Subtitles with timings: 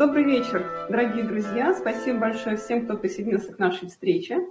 [0.00, 1.74] Добрый вечер, дорогие друзья.
[1.74, 4.48] Спасибо большое всем, кто присоединился к нашей встрече.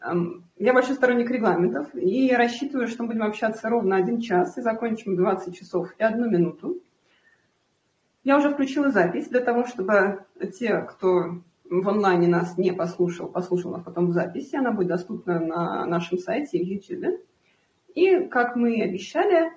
[0.00, 4.62] Эм, я большой сторонник регламентов и рассчитываю, что мы будем общаться ровно один час и
[4.62, 6.78] закончим 20 часов и одну минуту.
[8.24, 10.24] Я уже включила запись для того, чтобы
[10.58, 11.34] те, кто
[11.68, 14.56] в онлайне нас не послушал, послушал нас потом в записи.
[14.56, 17.20] Она будет доступна на нашем сайте и в YouTube.
[17.94, 19.52] И, как мы и обещали,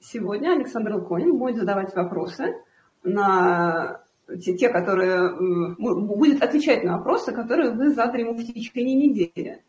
[0.00, 2.56] сегодня Александр Луконин будет задавать вопросы
[3.04, 4.01] на
[4.38, 5.34] те, которые
[5.78, 9.62] будет отвечать на вопросы, которые вы задали ему в течение недели.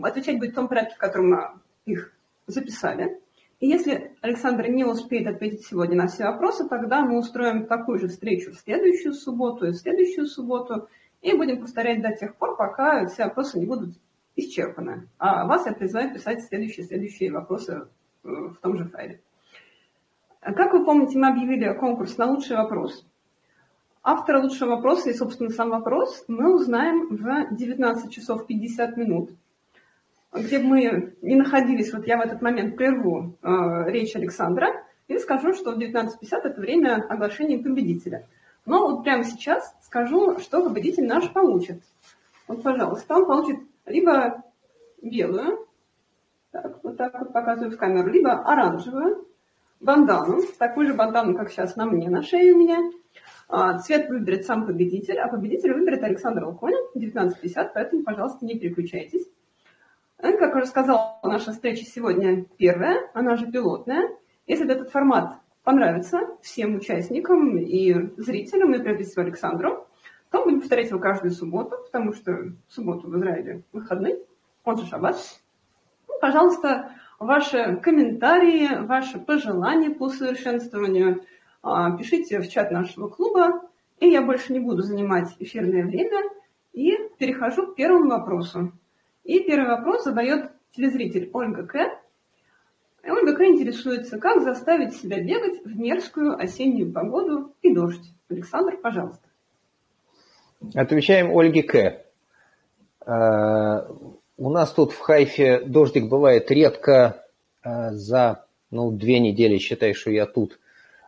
[0.00, 1.48] Отвечать будет в том порядке, в котором мы
[1.86, 2.12] их
[2.46, 3.20] записали.
[3.60, 8.08] И если Александр не успеет ответить сегодня на все вопросы, тогда мы устроим такую же
[8.08, 10.88] встречу в следующую субботу и в следующую субботу,
[11.20, 13.94] и будем повторять до тех пор, пока все вопросы не будут
[14.36, 15.08] исчерпаны.
[15.18, 17.88] А вас я призываю писать следующие, следующие вопросы
[18.22, 19.20] в том же файле.
[20.40, 23.06] Как вы помните, мы объявили конкурс на лучший вопрос.
[24.02, 29.30] Автора лучшего вопроса и, собственно, сам вопрос мы узнаем в 19 часов 50 минут
[30.32, 35.18] где бы мы не находились, вот я в этот момент прерву э, речь Александра и
[35.18, 36.10] скажу, что в 19.50
[36.44, 38.26] это время оглашения победителя.
[38.64, 41.82] Но вот прямо сейчас скажу, что победитель наш получит.
[42.46, 44.44] Вот, пожалуйста, он получит либо
[45.02, 45.66] белую,
[46.52, 49.26] так, вот так вот показываю в камеру, либо оранжевую
[49.80, 52.78] бандану, такую же бандану, как сейчас на мне, на шее у меня.
[53.52, 59.28] А, цвет выберет сам победитель, а победитель выберет Александр Луконин, 19.50, поэтому, пожалуйста, не переключайтесь.
[60.18, 64.08] Как уже сказала, наша встреча сегодня первая, она же пилотная.
[64.46, 69.88] Если этот формат понравится всем участникам и зрителям, и прежде всего Александру,
[70.30, 74.16] то будем повторять его каждую субботу, потому что субботу в Израиле выходный,
[74.62, 75.16] он же шаббат.
[76.06, 81.20] Ну, пожалуйста, ваши комментарии, ваши пожелания по усовершенствованию а,
[81.62, 83.62] пишите в чат нашего клуба,
[83.98, 86.22] и я больше не буду занимать эфирное время,
[86.72, 88.72] и перехожу к первому вопросу.
[89.24, 91.98] И первый вопрос задает телезритель Ольга К.
[93.04, 93.44] Ольга К.
[93.44, 98.12] интересуется, как заставить себя бегать в мерзкую осеннюю погоду и дождь.
[98.28, 99.26] Александр, пожалуйста.
[100.74, 102.04] Отвечаем Ольге К.
[103.06, 103.88] Э,
[104.36, 107.26] у нас тут в Хайфе дождик бывает редко
[107.62, 110.58] э, за ну, две недели, считай, что я тут.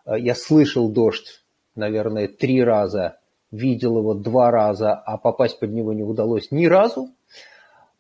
[0.05, 1.43] Э, я слышал дождь,
[1.75, 3.19] наверное, три раза,
[3.51, 7.11] видел его два раза, а попасть под него не удалось ни разу.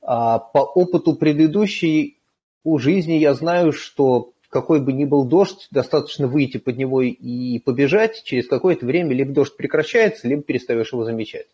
[0.00, 2.18] А по опыту предыдущей
[2.64, 7.58] у жизни я знаю, что какой бы ни был дождь, достаточно выйти под него и
[7.60, 11.46] побежать, через какое-то время либо дождь прекращается, либо перестаешь его замечать.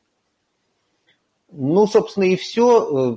[1.50, 3.14] Ну, собственно, и все.
[3.14, 3.16] Э,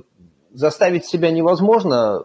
[0.52, 2.24] заставить себя невозможно.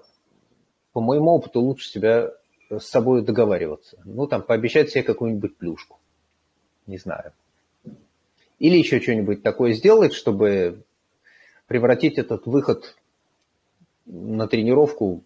[0.93, 2.31] По моему опыту лучше себя
[2.69, 3.99] с собой договариваться.
[4.05, 5.99] Ну, там, пообещать себе какую-нибудь плюшку.
[6.85, 7.33] Не знаю.
[8.59, 10.83] Или еще что-нибудь такое сделать, чтобы
[11.67, 12.95] превратить этот выход
[14.05, 15.23] на тренировку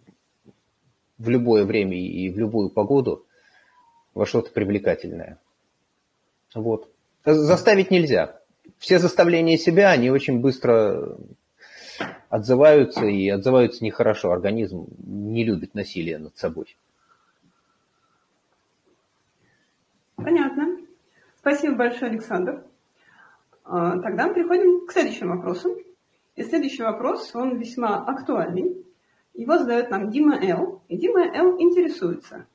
[1.18, 3.24] в любое время и в любую погоду
[4.12, 5.38] во что-то привлекательное.
[6.54, 6.90] Вот.
[7.24, 8.40] Заставить нельзя.
[8.78, 11.16] Все заставления себя, они очень быстро
[12.28, 14.32] отзываются и отзываются нехорошо.
[14.32, 16.76] Организм не любит насилие над собой.
[20.16, 20.78] Понятно.
[21.42, 22.62] Спасибо большое, Александр.
[23.64, 25.76] А, тогда мы переходим к следующему вопросу.
[26.36, 28.86] И следующий вопрос, он весьма актуальный.
[29.34, 30.82] Его задает нам Дима Л.
[30.86, 31.60] И Дима Л.
[31.60, 32.46] интересуется,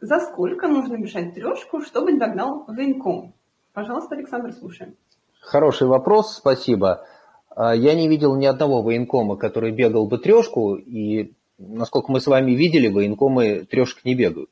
[0.00, 3.34] за сколько нужно бежать трешку, чтобы догнал военком?
[3.72, 4.94] Пожалуйста, Александр, слушаем.
[5.40, 7.04] Хороший вопрос, спасибо.
[7.50, 12.28] А, я не видел ни одного военкома, который бегал бы трешку, и, насколько мы с
[12.28, 14.50] вами видели, военкомы трешек не бегают.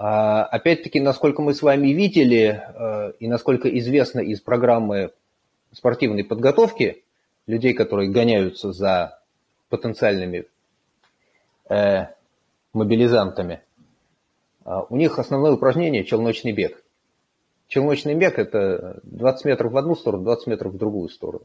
[0.00, 5.10] А, опять-таки, насколько мы с вами видели, а, и насколько известно из программы
[5.72, 7.02] спортивной подготовки,
[7.48, 9.18] людей, которые гоняются за
[9.70, 10.46] потенциальными
[11.68, 12.06] э,
[12.72, 13.62] мобилизантами,
[14.64, 16.80] э, у них основное упражнение– челночный бег.
[17.66, 21.44] Челночный бег– это 20 метров в одну сторону, 20 метров в другую сторону.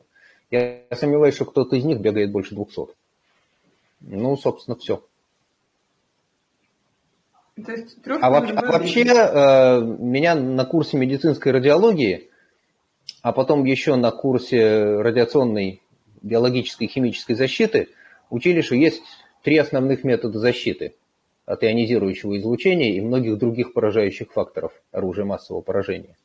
[0.52, 2.94] Я сомневаюсь, что кто-то из них бегает больше 200.
[4.02, 5.04] Ну, собственно, все.
[7.56, 12.30] А, вообще, а вообще э, меня на курсе медицинской радиологии,
[13.22, 15.82] а потом еще на курсе радиационной
[16.22, 17.90] биологической и химической защиты
[18.30, 19.04] учили, что есть
[19.44, 20.96] три основных метода защиты
[21.46, 26.18] от ионизирующего излучения и многих других поражающих факторов оружия массового поражения.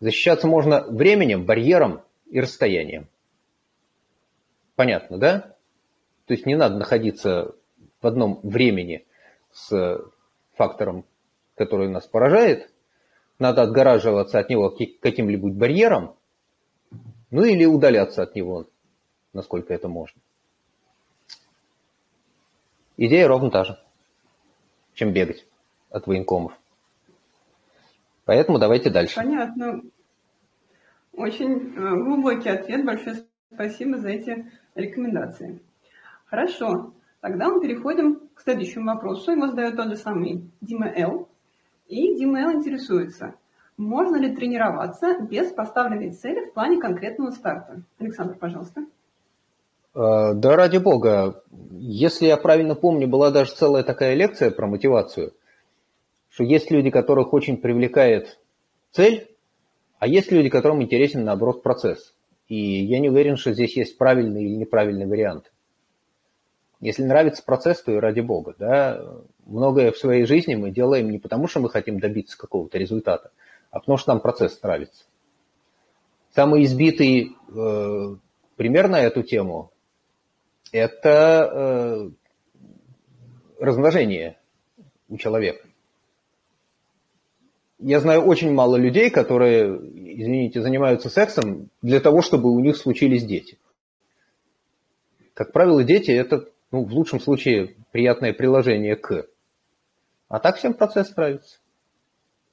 [0.00, 3.08] Защищаться можно временем, барьером и расстоянием.
[4.76, 5.56] Понятно, да?
[6.26, 7.54] То есть не надо находиться
[8.00, 9.04] в одном времени
[9.52, 10.00] с
[10.54, 11.04] фактором,
[11.54, 12.70] который нас поражает,
[13.38, 16.16] надо отгораживаться от него каким-либо барьером,
[17.30, 18.68] ну или удаляться от него,
[19.32, 20.20] насколько это можно.
[22.96, 23.78] Идея ровно та же,
[24.94, 25.46] чем бегать
[25.90, 26.52] от военкомов.
[28.24, 29.14] Поэтому давайте дальше.
[29.14, 29.82] Понятно.
[31.12, 32.84] Очень э, глубокий ответ.
[32.84, 35.60] Большое спасибо за эти рекомендации.
[36.26, 36.92] Хорошо.
[37.20, 39.32] Тогда мы переходим к следующему вопросу.
[39.32, 41.28] Его задает тот же самый Дима Л.
[41.88, 43.34] И Дима Л интересуется,
[43.76, 47.82] можно ли тренироваться без поставленной цели в плане конкретного старта?
[47.98, 48.82] Александр, пожалуйста.
[49.94, 51.42] Э, да ради бога.
[51.70, 55.32] Если я правильно помню, была даже целая такая лекция про мотивацию,
[56.28, 58.38] что есть люди, которых очень привлекает
[58.92, 59.28] цель,
[59.98, 62.14] а есть люди, которым интересен, наоборот, процесс.
[62.48, 65.50] И я не уверен, что здесь есть правильный или неправильный вариант.
[66.80, 68.54] Если нравится процесс, то и ради бога.
[68.58, 69.02] Да?
[69.46, 73.32] Многое в своей жизни мы делаем не потому, что мы хотим добиться какого-то результата,
[73.70, 75.04] а потому что нам процесс нравится.
[76.34, 78.16] Самый избитый э,
[78.56, 79.72] пример на эту тему–
[80.72, 82.10] это э,
[83.58, 84.38] размножение
[85.08, 85.66] у человека.
[87.80, 93.24] Я знаю очень мало людей, которые, извините, занимаются сексом для того, чтобы у них случились
[93.24, 93.58] дети.
[95.34, 99.26] Как правило, дети– это ну, в лучшем случае, приятное приложение к.
[100.28, 101.58] А так всем процесс нравится.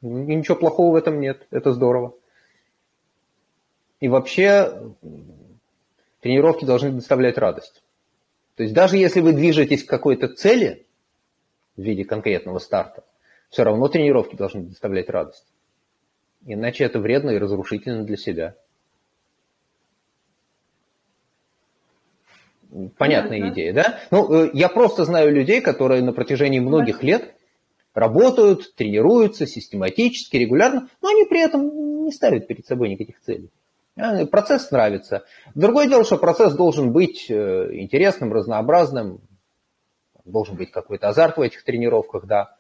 [0.01, 1.47] И ничего плохого в этом нет.
[1.51, 2.15] Это здорово.
[3.99, 4.93] И вообще
[6.21, 7.83] тренировки должны доставлять радость.
[8.55, 10.85] То есть даже если вы движетесь к какой-то цели
[11.75, 13.03] в виде конкретного старта,
[13.49, 15.45] все равно тренировки должны доставлять радость.
[16.45, 18.55] Иначе это вредно и разрушительно для себя.
[22.97, 23.53] Понятная Понятно.
[23.53, 23.99] идея, да?
[24.11, 27.35] Ну, э, я просто знаю людей, которые на протяжении многих лет
[27.93, 33.49] работают, тренируются систематически, регулярно, но они при этом не ставят перед собой никаких целей.
[33.97, 35.23] А, процесс нравится.
[35.55, 39.21] Другое дело, что процесс должен быть э, интересным, разнообразным,
[40.25, 42.57] должен быть какой-то азарт в этих тренировках, да.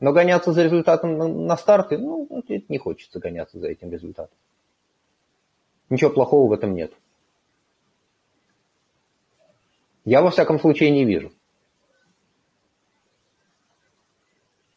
[0.00, 2.28] Но гоняться за результатом на старте, ну,
[2.68, 4.36] не хочется гоняться за этим результатом.
[5.88, 6.92] Ничего плохого в этом нет.
[10.06, 11.32] Я во всяком случае не вижу.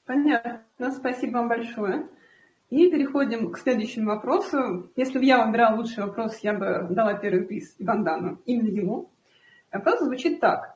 [0.06, 0.92] Понятно.
[0.92, 2.10] Спасибо вам большое.
[2.72, 4.90] И переходим к следующему вопросу.
[4.96, 9.12] Если бы я выбирала лучший вопрос, я бы дала первый приз Ивандану, именно ему.
[9.72, 10.76] Вопрос звучит так.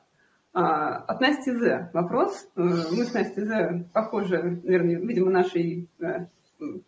[0.54, 1.90] А, от Насти З.
[1.92, 2.48] Вопрос.
[2.56, 3.86] Э, мы с Настей З.
[3.92, 6.28] похожи, наверное, видимо, нашей, э,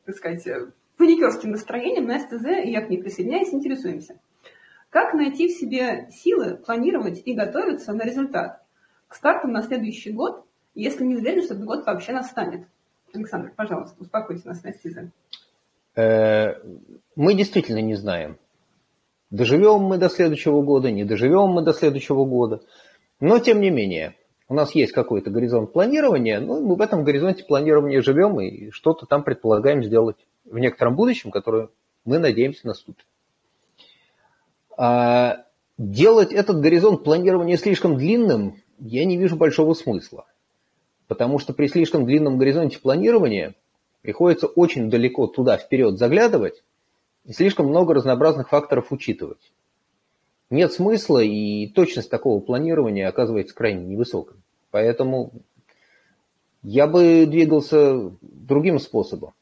[0.06, 0.48] так сказать,
[0.98, 2.06] паникерским настроением.
[2.06, 2.64] Настя З.
[2.64, 4.20] и я к ней присоединяюсь, интересуемся.
[4.96, 8.62] Как найти в себе силы планировать и готовиться на результат
[9.10, 12.66] к старту на следующий год, если не уверен, что этот год вообще настанет?
[13.14, 15.12] Александр, пожалуйста, успокойте нас, Настиза.
[15.98, 16.62] Э,
[17.18, 18.38] мы действительно не знаем.
[19.32, 22.62] Доживем мы до следующего года, не доживем мы до следующего года.
[23.20, 24.16] Но, тем не менее,
[24.48, 29.08] у нас есть какой-то горизонт планирования, ну, мы в этом горизонте планирования живем и что-то
[29.08, 31.68] там предполагаем сделать в некотором будущем, которое
[32.06, 33.04] мы надеемся наступит.
[34.78, 35.46] А
[35.78, 40.26] делать этот горизонт планирования слишком длинным я не вижу большого смысла.
[41.08, 43.56] Потому что при слишком длинном горизонте планирования
[44.02, 46.64] приходится очень далеко туда вперед заглядывать
[47.26, 49.52] и слишком много разнообразных факторов учитывать.
[50.50, 54.38] Нет смысла, и точность такого планирования оказывается крайне невысокой.
[54.72, 55.32] Поэтому
[56.62, 59.34] я бы двигался другим способом.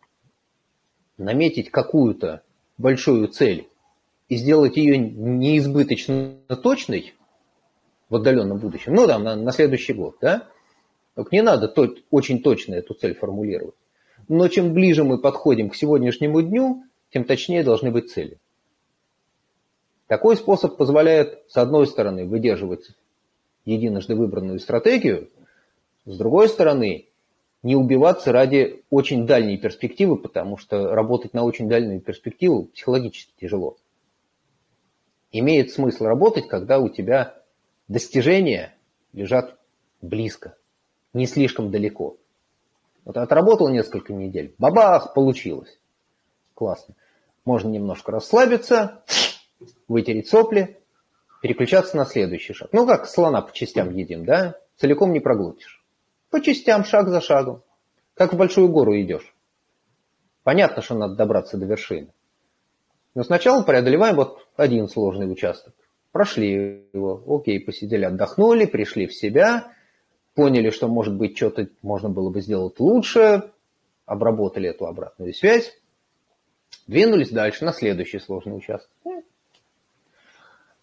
[1.18, 2.42] Наметить какую-то
[2.78, 3.68] большую цель
[4.34, 7.14] и сделать ее неизбыточно точной
[8.10, 10.48] в отдаленном будущем, ну, там, на, на следующий год, да,
[11.14, 13.76] так не надо то, очень точно эту цель формулировать.
[14.28, 18.40] Но чем ближе мы подходим к сегодняшнему дню, тем точнее должны быть цели.
[20.08, 22.90] Такой способ позволяет, с одной стороны, выдерживать
[23.66, 25.30] единожды выбранную стратегию,
[26.06, 27.06] с другой стороны,
[27.62, 33.78] не убиваться ради очень дальней перспективы, потому что работать на очень дальнюю перспективу психологически тяжело
[35.34, 37.36] имеет смысл работать, когда у тебя
[37.88, 38.76] достижения
[39.12, 39.58] лежат
[40.02, 40.56] близко,
[41.14, 42.18] не слишком далеко.
[43.04, 45.78] Вот отработал несколько недель, бабах, получилось.
[46.54, 46.96] Классно.
[47.44, 49.04] Можно немножко расслабиться,
[49.90, 50.80] вытереть сопли,
[51.42, 52.70] переключаться на следующий шаг.
[52.72, 54.56] Ну, как слона по частям едим, да?
[54.78, 55.84] Целиком не проглотишь.
[56.30, 57.64] По частям, шаг за шагом.
[58.14, 59.36] Как в большую гору идешь.
[60.44, 62.14] Понятно, что надо добраться до вершины.
[63.16, 65.74] Но сначала преодолеваем вот один сложный участок.
[66.12, 69.72] Прошли его, окей, посидели, отдохнули, пришли в себя,
[70.36, 73.52] поняли, что, может быть, что-то можно было бы сделать лучше,
[74.06, 75.76] обработали эту обратную связь,
[76.88, 78.92] двинулись дальше на следующий сложный участок.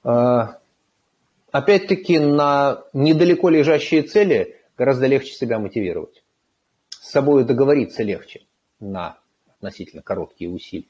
[0.02, 0.58] А,
[1.50, 6.25] опять-таки на недалеко лежащие цели гораздо легче себя мотивировать.
[6.88, 8.46] С собой договориться легче
[8.78, 9.18] на
[9.49, 10.87] относительно короткие усилия.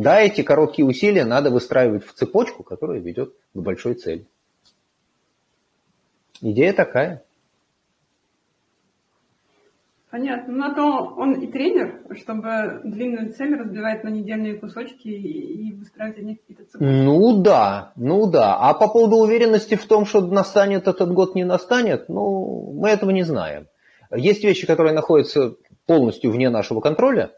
[0.00, 4.26] Да, эти короткие усилия надо выстраивать в цепочку, которая ведет к большой цели.
[6.40, 7.22] Идея такая.
[10.10, 10.54] Понятно.
[10.54, 16.18] Ну, а то он и тренер, чтобы длинную цель разбивать на недельные кусочки и выстраивать
[16.18, 16.82] они какие-то цепочки.
[16.82, 18.56] Ну да, ну да.
[18.56, 23.10] А по поводу уверенности в том, что настанет этот год, не настанет, ну, мы этого
[23.10, 23.66] не знаем.
[24.10, 27.32] Есть вещи, которые находятся полностью вне нашего контроля,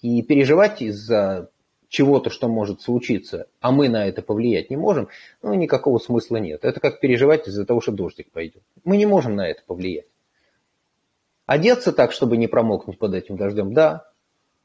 [0.00, 1.50] и переживать из-за
[1.88, 5.08] чего-то, что может случиться, а мы на это повлиять не можем,
[5.42, 6.64] ну, никакого смысла нет.
[6.64, 8.62] Это как переживать из-за того, что дождик пойдет.
[8.84, 10.06] Мы не можем на это повлиять.
[11.46, 14.10] Одеться так, чтобы не промокнуть под этим дождем, да,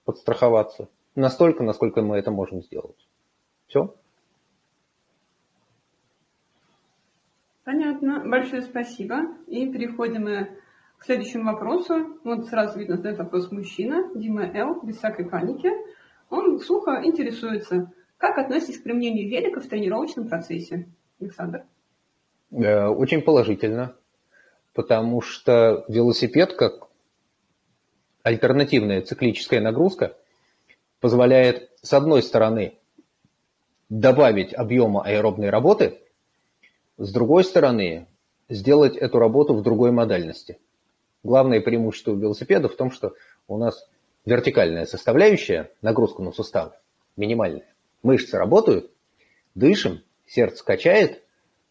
[0.04, 0.90] подстраховаться.
[1.16, 3.08] Настолько, насколько мы это можем сделать.
[3.68, 3.94] Все?
[7.64, 8.24] Понятно.
[8.26, 9.28] Большое спасибо.
[9.48, 10.58] И переходим мы
[10.98, 12.20] к следующему вопросу.
[12.24, 15.70] Вот сразу видно, задает вопрос мужчина, Дима Л, без всякой паники.
[16.32, 20.88] Он сухо интересуется, как относитесь к применению велика в тренировочном процессе?
[21.20, 21.66] Александр?
[22.52, 23.96] Э, очень положительно,
[24.74, 26.88] потому что велосипед, как
[28.24, 30.18] альтернативная циклическая нагрузка,
[31.02, 32.80] позволяет, с одной стороны,
[33.90, 36.00] добавить объема аэробной работы,
[36.98, 38.08] с другой стороны,
[38.48, 40.60] сделать эту работу в другой модальности.
[41.24, 43.16] Главное преимущество велосипеда в том, что
[43.50, 43.90] у нас
[44.26, 46.74] вертикальная составляющая, нагрузка на сустав,
[47.18, 47.74] минимальная.
[48.04, 48.92] Мышцы работают,
[49.56, 51.24] дышим, сердце качает,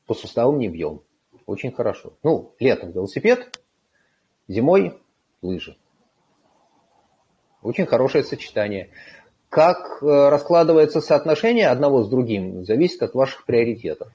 [0.07, 1.03] по суставам не бьем.
[1.47, 2.13] Очень хорошо.
[2.23, 3.61] Ну, летом велосипед,
[4.49, 4.99] зимой
[5.43, 5.77] лыжи.
[7.63, 8.91] Очень хорошее сочетание.
[9.49, 14.09] Как э, раскладывается соотношение одного с другим, зависит от ваших приоритетов.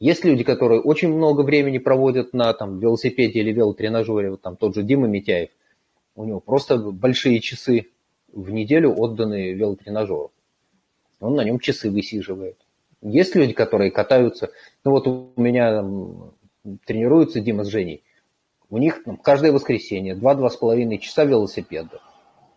[0.00, 4.76] Есть люди, которые очень много времени проводят на там, велосипеде или велотренажере, вот там тот
[4.76, 5.50] же Дима Митяев,
[6.18, 7.86] у него просто большие часы
[8.32, 10.32] в неделю отданы велотренажеру.
[11.20, 12.58] Он на нем часы высиживает.
[13.00, 14.50] Есть люди, которые катаются.
[14.84, 16.32] Ну вот у меня там,
[16.84, 18.02] тренируются Дима с Женей.
[18.68, 22.00] У них там, каждое воскресенье 2-2,5 часа велосипеда.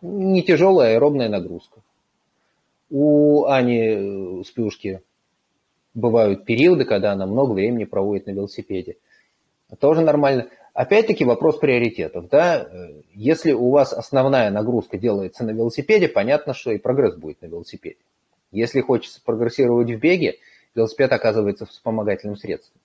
[0.00, 1.82] Не тяжелая аэробная нагрузка.
[2.90, 5.02] У Ани Спюшки
[5.94, 8.96] бывают периоды, когда она много времени проводит на велосипеде.
[9.78, 10.48] Тоже нормально.
[10.74, 12.28] Опять-таки вопрос приоритетов.
[12.28, 12.68] Да?
[13.12, 17.98] Если у вас основная нагрузка делается на велосипеде, понятно, что и прогресс будет на велосипеде.
[18.50, 20.38] Если хочется прогрессировать в беге,
[20.74, 22.80] велосипед оказывается вспомогательным средством.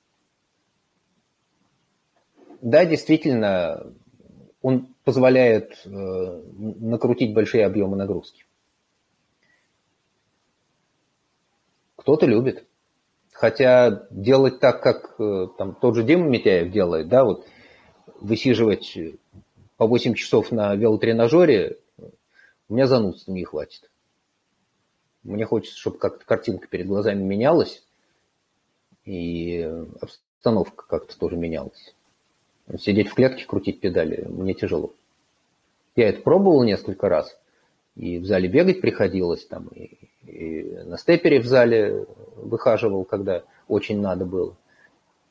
[2.62, 3.94] Да, действительно,
[4.62, 8.46] он позволяет э, накрутить большие объемы нагрузки.
[11.96, 12.66] Кто-то любит.
[13.32, 17.46] Хотя делать так, как э, там, тот же Дима Митяев делает, да, вот
[18.20, 18.98] высиживать
[19.78, 21.78] по 8 часов на велотренажере,
[22.70, 23.90] у меня занудства не хватит.
[25.24, 27.84] Мне хочется, чтобы как-то картинка перед глазами менялась,
[29.06, 29.70] и
[30.02, 31.94] обстановка как-то тоже менялась.
[32.80, 34.94] Сидеть в клетке, крутить педали мне тяжело.
[35.96, 37.38] Я это пробовал несколько раз,
[37.96, 44.00] и в зале бегать приходилось, там, и, и на степере в зале выхаживал, когда очень
[44.00, 44.56] надо было.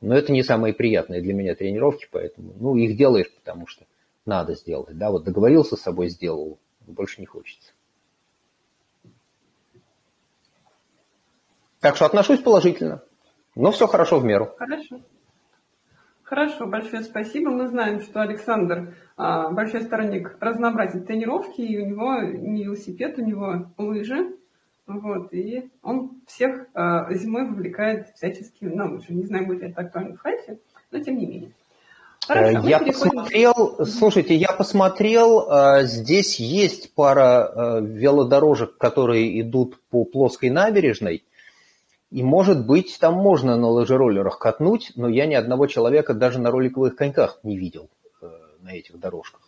[0.06, 3.86] Но это не самые приятные для меня тренировки, поэтому, ну, их делаешь, потому что
[4.24, 4.96] надо сделать.
[4.96, 7.72] Да, вот договорился с собой, сделал, больше не хочется.
[11.80, 13.02] Так что отношусь положительно.
[13.56, 14.54] Но все хорошо в меру.
[14.56, 15.00] Хорошо.
[16.22, 17.50] Хорошо, большое спасибо.
[17.50, 23.24] Мы знаем, что Александр а, большой сторонник разнообразия тренировки, и у него не велосипед, у
[23.24, 24.36] него лыжи.
[24.86, 29.12] Вот, и он всех э, зимой вовлекает всячески на лыжи.
[29.12, 30.58] Не знаю, будет ли это актуально в Хайфе,
[30.90, 31.52] но тем не менее.
[32.26, 35.48] Хорошо, я посмотрел, слушайте, я посмотрел,
[35.82, 41.22] здесь есть пара велодорожек, которые идут по плоской набережной,
[42.10, 46.50] и, может быть, там можно на лыжероллерах катнуть, но я ни одного человека даже на
[46.50, 47.90] роликовых коньках не видел
[48.60, 49.45] на этих дорожках.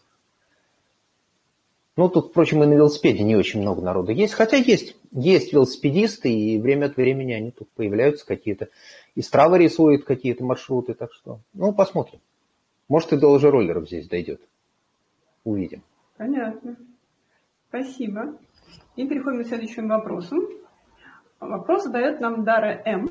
[1.98, 4.32] Ну, тут, впрочем, и на велосипеде не очень много народу есть.
[4.32, 8.68] Хотя есть, есть велосипедисты, и время от времени они тут появляются какие-то.
[9.16, 12.20] И Страва рисует какие-то маршруты, так что, ну, посмотрим.
[12.86, 14.40] Может, и до лыжероллеров здесь дойдет.
[15.42, 15.82] Увидим.
[16.16, 16.76] Понятно.
[17.68, 18.38] Спасибо.
[18.94, 20.36] И переходим к следующему вопросу.
[21.40, 23.10] Вопрос задает нам Дара М.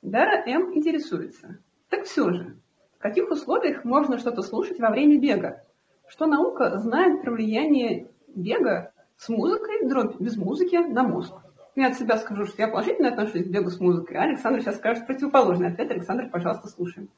[0.00, 1.58] Дара М интересуется.
[1.90, 2.56] Так все же,
[2.96, 5.62] в каких условиях можно что-то слушать во время бега?
[6.08, 11.34] Что наука знает про влияние бега с музыкой, дробь без музыки на мозг?
[11.76, 14.76] Я от себя скажу, что я положительно отношусь к бегу с музыкой, а Александр сейчас
[14.76, 15.90] скажет противоположный ответ.
[15.90, 17.08] Александр, пожалуйста, слушаем.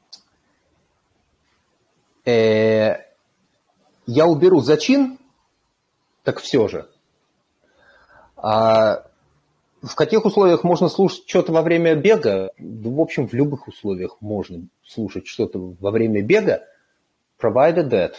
[2.25, 2.97] Э,
[4.05, 5.17] я уберу зачин,
[6.23, 6.87] так все же.
[8.35, 9.07] А
[9.81, 12.51] в каких условиях можно слушать что-то во время бега?
[12.59, 16.67] в общем, в любых условиях можно слушать что-то во время бега,
[17.39, 18.13] provided that,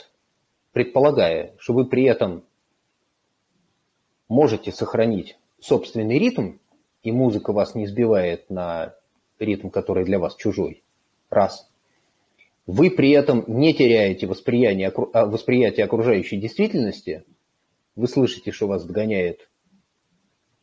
[0.73, 2.45] предполагая, что вы при этом
[4.29, 6.59] можете сохранить собственный ритм,
[7.03, 8.95] и музыка вас не сбивает на
[9.39, 10.83] ритм, который для вас чужой.
[11.31, 11.69] Раз.
[12.67, 17.25] Вы при этом не теряете восприятие, а, восприятие окружающей действительности.
[17.97, 19.51] Вы слышите, что вас догоняет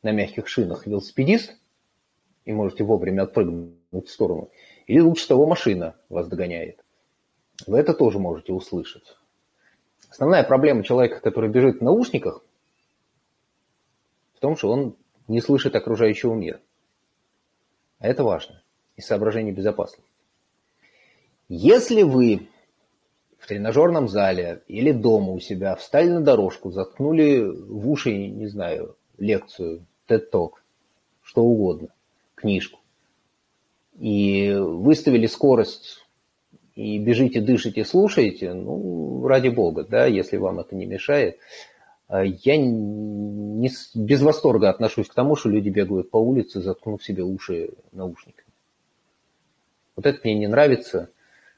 [0.02, 1.58] на мягких шинах велосипедист,
[2.46, 4.50] и можете вовремя отпрыгнуть в сторону.
[4.88, 6.84] Или лучше того, машина вас догоняет.
[7.68, 9.19] Вы это тоже можете услышать.
[10.10, 12.44] Основная проблема человека, который бежит в наушниках,
[14.36, 14.96] в том, что он
[15.28, 16.60] не слышит окружающего мира.
[18.00, 18.62] А это важно
[18.96, 20.10] из соображений безопасности.
[21.48, 22.48] Если вы
[23.38, 28.96] в тренажерном зале или дома у себя встали на дорожку, заткнули в уши, не знаю,
[29.18, 30.52] лекцию, TED Talk,
[31.22, 31.90] что угодно,
[32.36, 32.80] книжку,
[34.00, 36.06] и выставили скорость
[36.80, 41.38] и бежите, дышите, слушаете, ну, ради бога, да, если вам это не мешает.
[42.08, 47.24] А я не, без восторга отношусь к тому, что люди бегают по улице, заткнув себе
[47.24, 48.48] уши наушниками.
[49.98, 51.10] Вот это мне не нравится,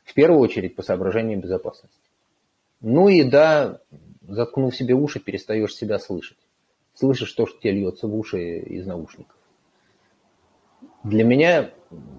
[0.04, 2.00] в первую очередь по соображениям безопасности.
[2.80, 3.80] Ну и да,
[4.28, 6.40] заткнув себе уши, перестаешь себя слышать.
[6.96, 9.38] Слышишь то, что тебе льется в уши из наушников.
[11.04, 11.70] Для меня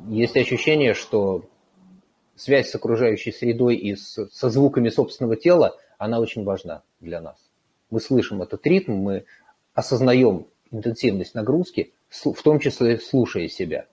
[0.09, 1.49] есть ощущение, что
[2.37, 7.39] связь с окружающей средой и с, со звуками собственного тела, она очень важна для нас.
[7.91, 9.25] Мы слышим этот ритм, мы
[9.75, 13.87] осознаем интенсивность нагрузки, в том числе слушая себя.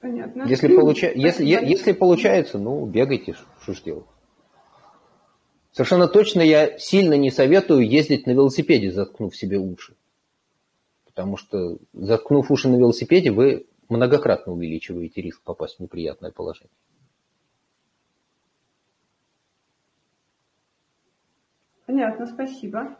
[0.00, 0.44] Понятно.
[0.48, 1.10] Если, получа...
[1.10, 4.06] если, если получается, ну, бегайте, что ж делать.
[5.72, 9.94] Совершенно точно я сильно не советую ездить на велосипеде, заткнув себе уши.
[11.20, 16.72] Потому что, заткнув уши на велосипеде, вы многократно увеличиваете риск попасть в неприятное положение.
[21.84, 22.96] Понятно, спасибо.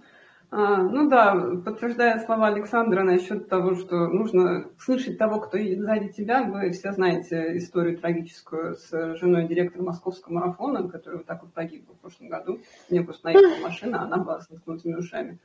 [0.51, 6.13] А, ну да, подтверждая слова Александра насчет того, что нужно слышать того, кто едет сзади
[6.13, 11.55] тебя, вы все знаете историю трагическую с женой директора московского марафона, который вот так вот
[11.55, 12.61] погиб в прошлом году.
[12.91, 15.39] Мне просто наехала машина, она была с ушами.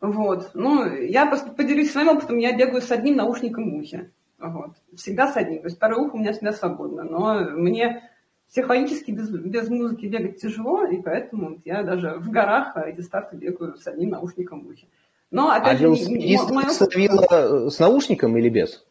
[0.00, 0.50] Вот.
[0.54, 2.38] Ну, я просто поделюсь своим опытом.
[2.38, 4.10] Я бегаю с одним наушником в ухе.
[4.38, 4.70] Вот.
[4.96, 5.60] Всегда с одним.
[5.60, 7.02] То есть второе ухо у меня всегда свободно.
[7.02, 8.10] Но мне
[8.48, 13.76] психологически без, без музыки бегать тяжело, и поэтому я даже в горах эти старты бегаю
[13.76, 14.86] с одним наушником в ухе.
[15.30, 16.68] Но, опять а же, велосипедист мое...
[16.70, 18.84] словила с наушником или без?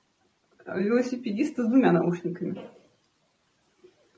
[0.65, 2.61] Велосипедист с двумя наушниками.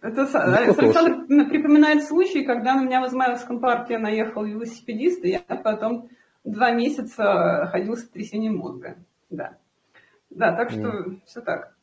[0.02, 5.40] Это ну, Александр припоминает случай, когда на меня в Измайловском парке наехал велосипедист, и я
[5.40, 6.10] потом
[6.44, 8.98] два месяца ходил с трясением мозга.
[9.30, 9.58] Да.
[10.30, 11.20] Да, так что mm.
[11.26, 11.76] все так.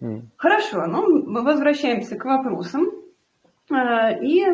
[0.00, 0.22] Mm.
[0.36, 2.86] Хорошо, ну мы возвращаемся к вопросам.
[3.70, 4.46] А, и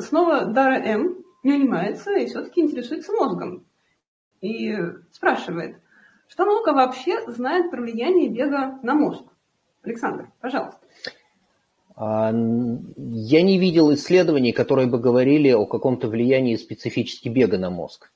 [0.00, 3.64] снова Дара М не унимается и все-таки интересуется мозгом.
[4.40, 4.76] И
[5.10, 5.76] спрашивает,
[6.28, 9.24] что наука вообще знает про влияние бега на мозг?
[9.82, 10.80] Александр, пожалуйста.
[11.94, 18.10] А, я не видел исследований, которые бы говорили о каком-то влиянии специфически бега на мозг.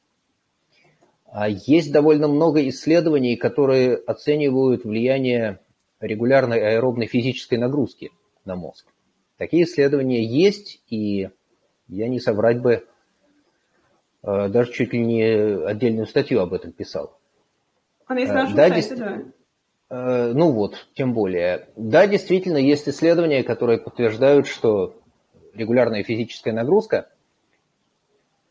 [1.38, 5.60] А есть довольно много исследований, которые оценивают влияние
[6.00, 8.10] регулярной аэробной физической нагрузки
[8.46, 8.86] на мозг.
[9.36, 11.28] Такие исследования есть, и
[11.88, 12.86] я не соврать бы,
[14.22, 15.24] э, даже чуть ли не
[15.66, 17.18] отдельную статью об этом писал.
[18.06, 19.22] Она есть на нашем да, сайте, да.
[19.90, 21.68] Э, ну вот, тем более.
[21.76, 24.98] Да, действительно, есть исследования, которые подтверждают, что
[25.52, 27.10] регулярная физическая нагрузка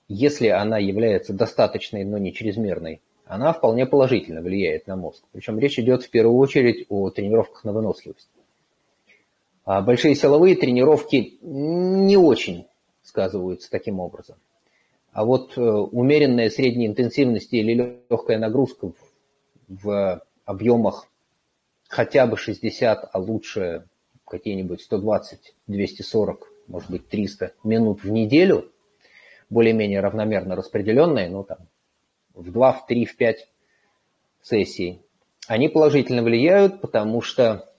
[0.08, 5.24] если она является достаточной, но не чрезмерной, она вполне положительно влияет на мозг.
[5.32, 8.30] Причем речь идет в первую очередь о тренировках на выносливость.
[9.64, 12.68] А большие силовые тренировки не очень
[13.02, 14.36] сказываются таким образом.
[15.12, 18.92] А вот э, умеренная средней интенсивности или легкая нагрузка
[19.68, 21.08] в, объемах
[21.88, 23.86] хотя бы 60, а лучше
[24.28, 28.72] какие-нибудь 120, 240, может быть 300 минут в неделю–
[29.50, 31.60] более-менее равномерно распределенные, ну там
[32.34, 33.48] в 2, в 3, в 5
[34.42, 35.02] сессий,
[35.48, 37.70] они положительно влияют, потому что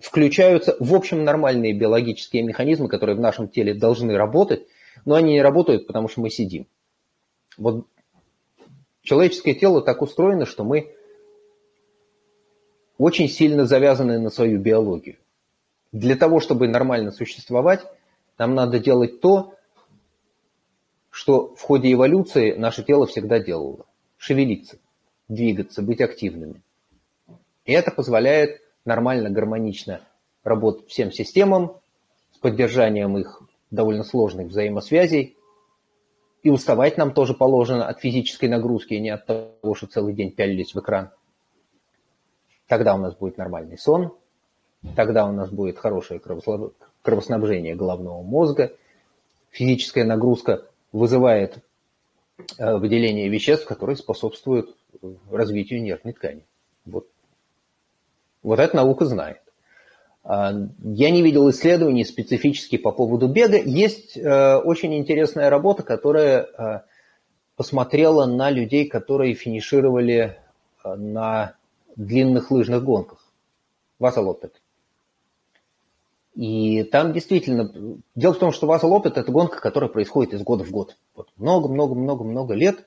[0.00, 4.66] включаются, в общем, нормальные биологические механизмы, которые в нашем теле должны работать,
[5.04, 6.66] но они не работают, потому что мы сидим.
[7.56, 7.86] Вот
[9.02, 10.94] человеческое тело так устроено, что мы
[12.98, 15.16] очень сильно завязаны на свою биологию.
[15.92, 17.80] Для того, чтобы нормально существовать,
[18.36, 19.54] нам надо делать то,
[21.18, 23.86] что в ходе эволюции наше тело всегда делало.
[24.18, 24.78] Шевелиться,
[25.26, 26.62] двигаться, быть активными.
[27.64, 30.00] И это позволяет нормально, гармонично
[30.44, 31.80] работать всем системам
[32.32, 35.36] с поддержанием их довольно сложных взаимосвязей.
[36.44, 40.72] И уставать нам тоже положено от физической нагрузки, не от того, что целый день пялились
[40.72, 41.10] в экран.
[42.68, 44.14] Тогда у нас будет нормальный сон,
[44.94, 46.20] тогда у нас будет хорошее
[47.02, 48.72] кровоснабжение головного мозга,
[49.50, 51.58] физическая нагрузка вызывает
[52.58, 54.76] э, выделение веществ, которые способствуют
[55.30, 56.44] развитию нервной ткани.
[56.84, 57.06] Вот
[58.42, 59.42] вот эта наука знает.
[60.24, 63.58] А, я не видел исследований специфически по поводу бега.
[63.58, 66.80] Есть э, очень интересная работа, которая э,
[67.56, 70.38] посмотрела на людей, которые финишировали
[70.84, 71.54] на
[71.96, 73.18] длинных лыжных гонках.
[73.98, 74.60] Вазалопет.
[76.38, 77.98] И там действительно...
[78.14, 80.96] Дело в том, что Вазалопет– это гонка, которая происходит из года в год.
[81.36, 82.86] Много-много-много-много лет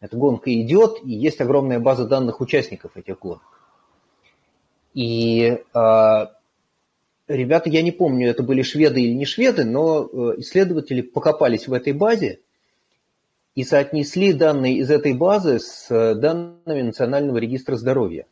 [0.00, 3.42] эта гонка идет, и есть огромная база данных участников этих гонок.
[4.94, 6.26] И э,
[7.28, 11.74] ребята, я не помню, это были шведы или не шведы, но э, исследователи покопались в
[11.74, 12.40] этой базе
[13.54, 18.24] и соотнесли данные из этой базы с э, данными Национального регистра здоровья.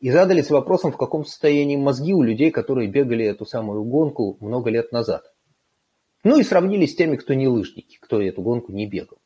[0.00, 4.70] И задались вопросом, в каком состоянии мозги у людей, которые бегали эту самую гонку много
[4.70, 5.32] лет назад.
[6.22, 9.18] Ну и сравнили с теми, кто не лыжники, кто эту гонку не бегал.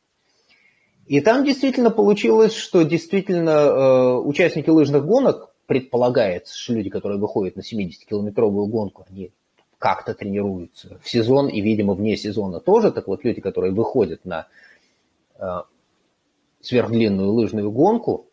[1.05, 7.55] И там действительно получилось, что действительно э, участники лыжных гонок предполагается, что люди, которые выходят
[7.55, 9.31] на 70-километровую гонку, они
[9.77, 12.91] как-то тренируются в сезон и, видимо, вне сезона тоже.
[12.91, 14.47] Так вот, люди, которые выходят на
[15.37, 15.45] э,
[16.61, 18.27] сверхдлинную лыжную гонку,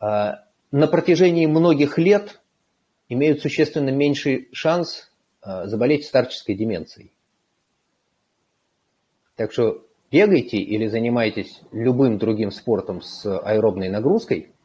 [0.00, 0.32] э,
[0.70, 2.40] на протяжении многих лет
[3.08, 5.10] имеют существенно меньший шанс
[5.42, 7.12] э, заболеть старческой деменцией.
[9.36, 14.52] Так что бегайте или занимайтесь любым другим спортом с аэробной нагрузкой–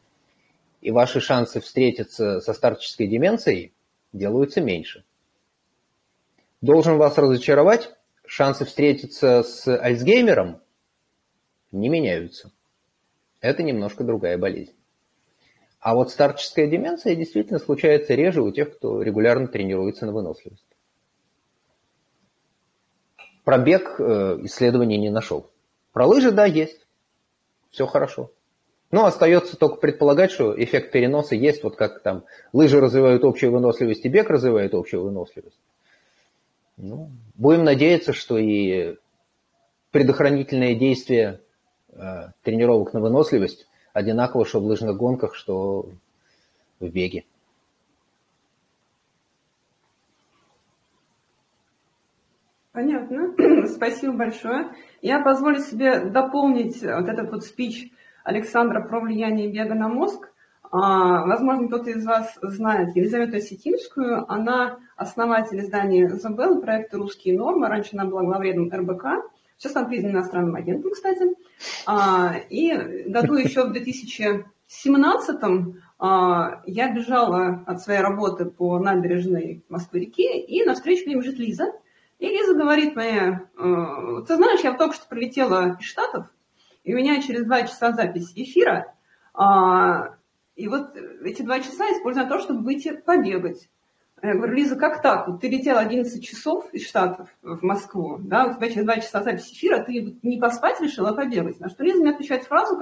[0.84, 3.72] и ваши шансы встретиться со старческой деменцией
[4.12, 5.02] делаются меньше.
[6.60, 7.90] Должен вас разочаровать,
[8.26, 10.60] шансы встретиться с Альцгеймером
[11.72, 12.52] не меняются.
[13.40, 14.74] Это немножко другая болезнь.
[15.84, 20.64] А вот старческая деменция действительно случается реже у тех, кто регулярно тренируется на выносливость.
[23.44, 25.50] Про бег э, исследований не нашел.
[25.92, 26.86] Про лыжи, да, есть.
[27.70, 28.30] Все хорошо.
[28.92, 34.06] Но остается только предполагать, что эффект переноса есть, вот как там лыжи развивают общую выносливость
[34.06, 35.60] и бег развивает общую выносливость.
[36.78, 38.96] Ну, будем надеяться, что и
[39.90, 41.40] предохранительное действие
[41.92, 45.86] э, тренировок на выносливость одинаково, что в лыжных гонках, что
[46.80, 47.24] в беге.
[52.72, 53.34] Понятно.
[53.68, 54.72] Спасибо большое.
[55.00, 57.90] Я позволю себе дополнить вот этот вот спич
[58.24, 60.28] Александра про влияние бега на мозг.
[60.72, 64.28] А, возможно, кто-то из вас знает Елизавету Осетинскую.
[64.28, 67.68] Она основатель издания «Забел», проекта «Русские нормы».
[67.68, 69.30] Раньше она была главредом РБК.
[69.56, 71.22] Сейчас она признана иностранным агентом, кстати.
[71.86, 75.40] А, и году еще в 2017
[75.98, 81.72] а, я бежала от своей работы по набережной Москвы-реки, и навстречу мне бежит Лиза.
[82.18, 86.26] И Лиза говорит мне, ты знаешь, я только что прилетела из Штатов,
[86.84, 88.94] и у меня через два часа запись эфира.
[89.34, 90.16] А,
[90.54, 93.68] и вот эти два часа использую на то, чтобы выйти побегать.
[94.24, 95.28] Я говорю, Лиза, как так?
[95.28, 99.22] Вот ты летела 11 часов из Штатов в Москву, да, у тебя через два часа
[99.22, 101.60] запись эфира, ты не поспать решила, а побегать.
[101.60, 102.80] На что Лиза мне отвечает фразу,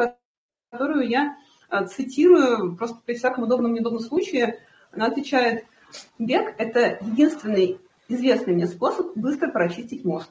[0.70, 1.36] которую я
[1.68, 4.60] а, цитирую просто при всяком удобном неудобном случае.
[4.92, 5.64] Она отвечает,
[6.16, 10.30] бег– это единственный известный мне способ быстро прочистить мозг.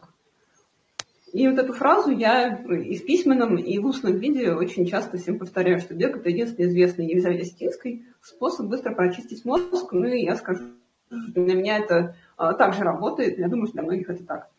[1.33, 5.39] И вот эту фразу я и в письменном, и в устном виде очень часто всем
[5.39, 7.69] повторяю, что бег– это единственный известный Елизавете
[8.21, 9.91] способ быстро прочистить мозг.
[9.91, 10.63] Ну и я скажу,
[11.11, 13.37] для меня это а, также работает.
[13.37, 14.49] Я думаю, что для многих это так.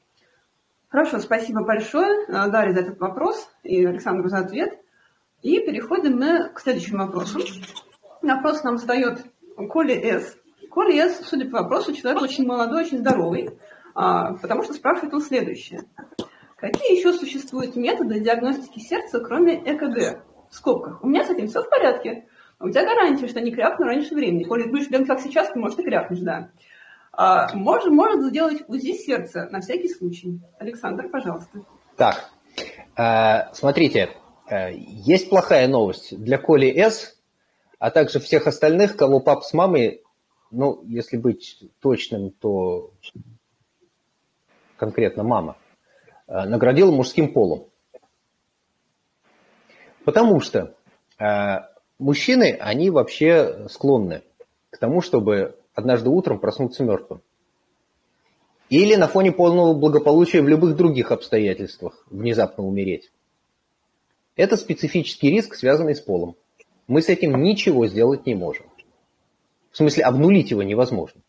[0.88, 4.78] Хорошо, спасибо большое, а, Дарья, за этот вопрос и Александру за ответ.
[5.40, 7.40] И переходим мы к следующему вопросу.
[8.20, 9.24] Вопрос нам задает
[9.56, 10.36] Коля С.
[10.70, 13.58] Коля С, судя по вопросу, человек очень молодой, очень здоровый,
[13.94, 15.82] а, потому что спрашивает он следующее.
[16.56, 20.22] Какие еще существуют методы диагностики сердца, кроме ЭКГ?
[20.50, 21.02] В скобках.
[21.02, 22.26] У меня с этим все в порядке.
[22.62, 24.44] У тебя гарантия, что не крякну раньше времени.
[24.44, 26.50] Коли будешь делать как сейчас, то, может, и крякнешь, да.
[27.12, 30.40] А, может, может сделать УЗИ сердца на всякий случай.
[30.58, 31.60] Александр, пожалуйста.
[31.96, 32.30] Так,
[32.96, 34.10] э, смотрите,
[34.48, 37.20] э, есть плохая новость для Коли С,
[37.78, 40.02] а также всех остальных, кого пап с мамой,
[40.50, 42.92] ну, если быть точным, то
[44.76, 45.56] конкретно мама,
[46.28, 47.68] э, наградила мужским полом.
[50.04, 50.76] Потому что
[52.02, 54.22] мужчины, они вообще склонны
[54.70, 57.22] к тому, чтобы однажды утром проснуться мертвым.
[58.68, 63.10] Или на фоне полного благополучия в любых других обстоятельствах внезапно умереть.
[64.34, 66.36] Это специфический риск, связанный с полом.
[66.88, 68.66] Мы с этим ничего сделать не можем.
[69.70, 71.20] В смысле, обнулить его невозможно.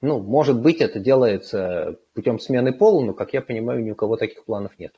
[0.00, 4.16] Ну, может быть, это делается путем смены пола, но, как я понимаю, ни у кого
[4.16, 4.92] таких планов нет.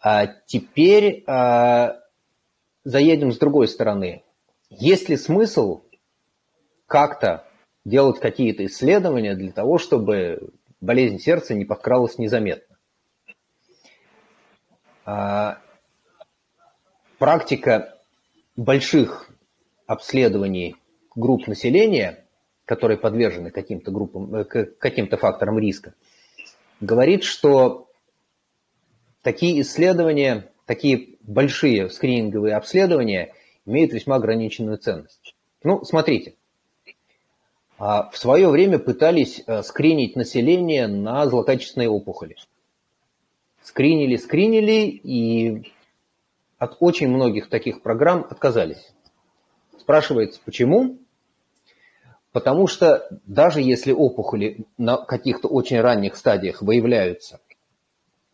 [0.00, 2.00] А теперь а,
[2.84, 4.22] заедем с другой стороны.
[4.70, 5.82] Есть ли смысл
[6.86, 7.46] как-то
[7.84, 12.76] делать какие-то исследования для того, чтобы болезнь сердца не подкралась незаметно.
[15.04, 15.58] А,
[17.18, 17.98] практика
[18.56, 19.30] больших
[19.86, 20.76] обследований
[21.14, 22.24] групп населения,
[22.64, 25.94] которые подвержены каким-то группам, э, каким-то факторам риска,
[26.80, 27.88] говорит, что
[29.22, 33.34] такие исследования, такие большие скрининговые обследования
[33.66, 35.34] имеют весьма ограниченную ценность.
[35.62, 36.34] Ну, смотрите,
[37.78, 42.36] а в свое время пытались э, скринить население на злокачественные опухоли.
[43.62, 45.72] Скринили, скринили, и
[46.58, 48.92] от очень многих таких программ отказались.
[49.78, 50.98] Спрашивается, почему?
[52.32, 57.40] Потому что даже если опухоли на каких-то очень ранних стадиях выявляются,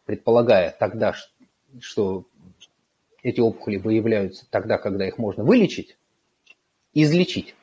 [0.05, 1.15] предполагая тогда,
[1.81, 2.25] что
[3.23, 5.97] эти опухоли выявляются тогда, когда их можно вылечить,
[6.95, 7.55] излечить,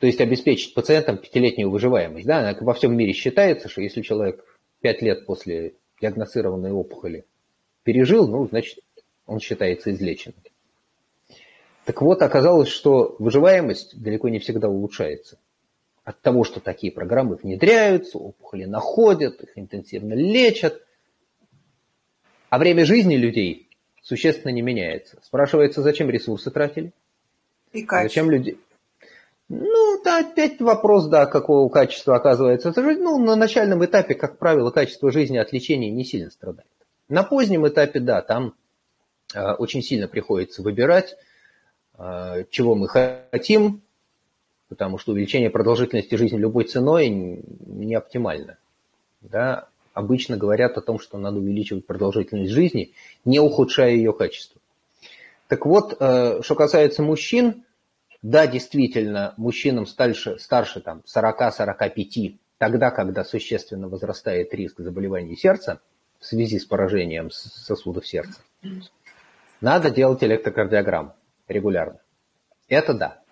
[0.00, 2.26] то есть обеспечить пациентам пятилетнюю выживаемость.
[2.26, 2.56] Да?
[2.60, 4.44] Во всем мире считается, что если человек
[4.80, 7.24] пять лет после диагностированной опухоли
[7.82, 8.78] пережил, ну, значит,
[9.26, 10.42] он считается излеченным.
[11.84, 15.38] Так вот, оказалось, что выживаемость далеко не всегда улучшается.
[16.04, 20.82] От того, что такие программы внедряются, опухоли находят, их интенсивно лечат,
[22.48, 23.65] а время жизни людей
[24.06, 25.18] существенно не меняется.
[25.22, 26.92] Спрашивается, зачем ресурсы тратили?
[27.72, 28.56] И Зачем люди,
[29.48, 33.02] ну, да, опять вопрос, да, какого качества оказывается жизнь.
[33.02, 36.68] Ну, на начальном этапе, как правило, качество жизни от лечения не сильно страдает.
[37.08, 38.54] На позднем этапе, да, там
[39.34, 41.16] э, очень сильно приходится выбирать,
[41.98, 43.82] э, чего мы хотим,
[44.68, 48.58] потому что увеличение продолжительности жизни любой ценой не оптимально.
[49.20, 49.68] Да?
[49.96, 52.92] Обычно говорят о том, что надо увеличивать продолжительность жизни,
[53.24, 54.60] не ухудшая ее качество.
[55.48, 57.64] Так вот, э, что касается мужчин,
[58.20, 65.80] да, действительно, мужчинам старше, старше там, 40-45, тогда, когда существенно возрастает риск заболеваний сердца
[66.18, 68.42] в связи с поражением сосудов сердца,
[69.62, 71.14] надо делать электрокардиограмму
[71.48, 72.00] регулярно.
[72.68, 73.22] Это да.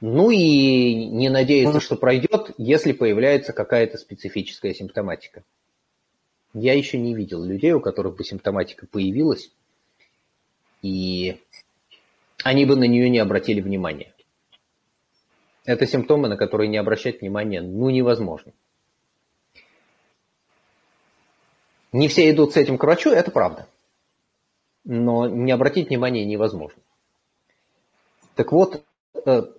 [0.00, 5.42] Ну и не надеяться, что пройдет, если появляется какая-то специфическая симптоматика.
[6.52, 9.50] Я еще не видел людей, у которых бы симптоматика появилась,
[10.82, 11.40] и
[12.44, 14.12] они бы на нее не обратили внимания.
[15.64, 18.52] Это симптомы, на которые не обращать внимания ну невозможно.
[21.92, 23.66] Не все идут с этим к врачу, это правда.
[24.84, 26.80] Но не обратить внимания невозможно.
[28.34, 28.84] Так вот,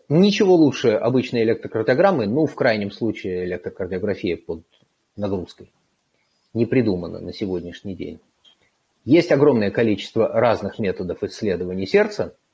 [0.10, 4.64] ничего лучше обычной электрокардиограммы, ну, в крайнем случае электрокардиография под
[5.16, 5.72] нагрузкой,
[6.54, 8.20] не придумано на сегодняшний день.
[9.06, 12.36] Есть огромное количество разных методов исследования сердца–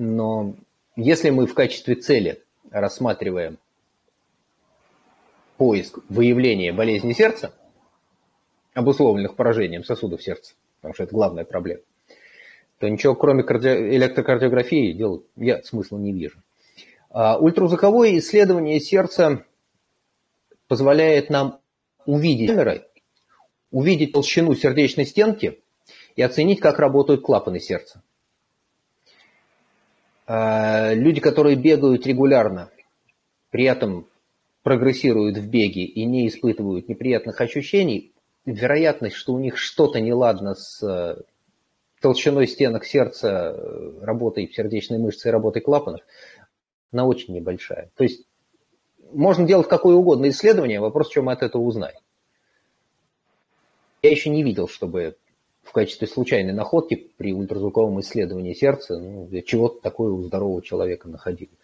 [0.00, 0.54] но
[0.96, 3.58] если мы в качестве цели рассматриваем
[5.58, 7.52] поиск выявления болезни сердца,
[8.72, 11.82] обусловленных поражением сосудов сердца, потому что это главная проблема,
[12.80, 13.68] то ничего кроме карди...
[13.68, 16.42] электрокардиографии делать я смысла не вижу.
[17.10, 19.44] А ультразвуковое исследование сердца
[20.66, 21.60] позволяет нам
[22.06, 22.50] увидеть
[23.70, 25.60] увидеть толщину сердечной стенки
[26.16, 28.02] и оценить, как работают клапаны сердца.
[30.26, 32.70] А, люди, которые бегают регулярно,
[33.50, 34.08] при этом
[34.62, 38.12] прогрессируют в беге и не испытывают неприятных ощущений,
[38.46, 41.22] вероятность, что у них что-то неладно с
[42.00, 46.00] толщиной стенок сердца, э, работой сердечной мышцы и работой клапанов,
[46.92, 47.90] она очень небольшая.
[47.94, 48.26] То есть
[49.12, 51.98] можно делать какое угодно исследование, вопрос, что мы от этого узнаем.
[54.02, 55.16] Я еще не видел, чтобы
[55.62, 61.54] в качестве случайной находки при ультразвуковом исследовании сердца, ну, чего-то такое у здорового человека находилось.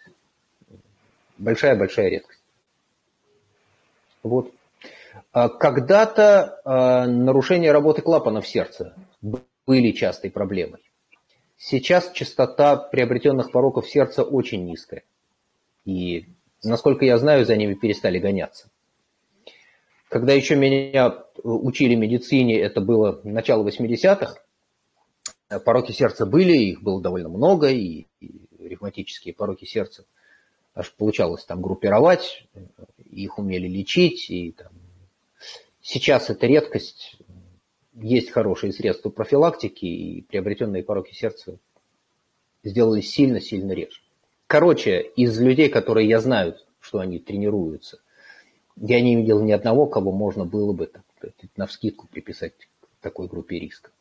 [1.37, 2.41] Большая-большая редкость.
[4.23, 4.51] Вот.
[5.31, 8.95] А когда-то э, нарушение работы клапанов сердца
[9.67, 10.81] были частой проблемой.
[11.57, 15.03] Сейчас частота приобретенных пороков сердца очень низкая.
[15.85, 16.25] И,
[16.63, 18.69] насколько я знаю, за ними перестали гоняться.
[20.09, 24.41] Когда еще меня учили медицине, это было начало 80-х,
[25.65, 30.05] пороки сердца были, их было довольно много, и, и ревматические пороки сердца
[30.77, 32.47] аж получалось там группировать,
[33.09, 34.71] их умели лечить, и там,
[35.81, 37.17] сейчас это редкость,
[38.01, 41.57] есть хорошие средства профилактики, и приобретенные пороки сердца
[42.63, 44.01] сделались сильно-сильно реже.
[44.47, 47.99] Короче, из людей, которые я знаю, что они тренируются,
[48.75, 50.91] я не видел ни одного, кого можно было бы
[51.55, 53.91] на вскидку приписать к такой группе риска.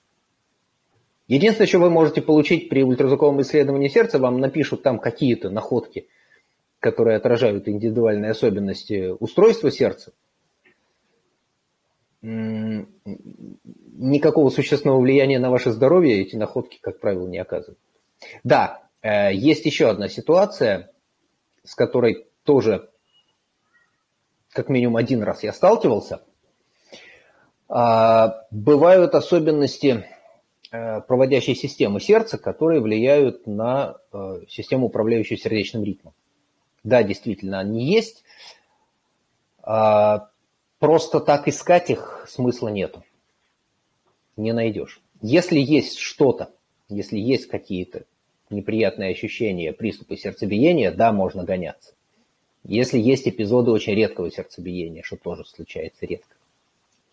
[1.29, 6.07] Единственное, что вы можете получить при ультразвуковом исследовании сердца, вам напишут там какие-то находки,
[6.79, 10.13] которые отражают индивидуальные особенности устройства сердца.
[13.99, 17.79] Никакого существенного влияния на ваше здоровье эти находки, как правило, не оказывают.
[18.45, 20.91] Да, э, есть еще одна ситуация,
[21.65, 22.91] с которой тоже
[24.57, 26.23] как минимум один раз я сталкивался.
[27.69, 30.07] А, бывают особенности
[30.71, 36.15] э, проводящей системы сердца, которые влияют на э, систему, управляющую сердечным ритмом.
[36.85, 38.25] Да, действительно, они есть.
[39.63, 40.29] А,
[40.79, 43.03] просто так искать их смысла нету.
[44.37, 45.01] Не найдешь.
[45.23, 46.51] Если есть что-то,
[46.89, 48.05] если есть какие-то
[48.51, 51.95] неприятные ощущения, приступы сердцебиения, да, можно гоняться.
[52.65, 56.35] Если есть эпизоды очень редкого сердцебиения, что тоже случается редко,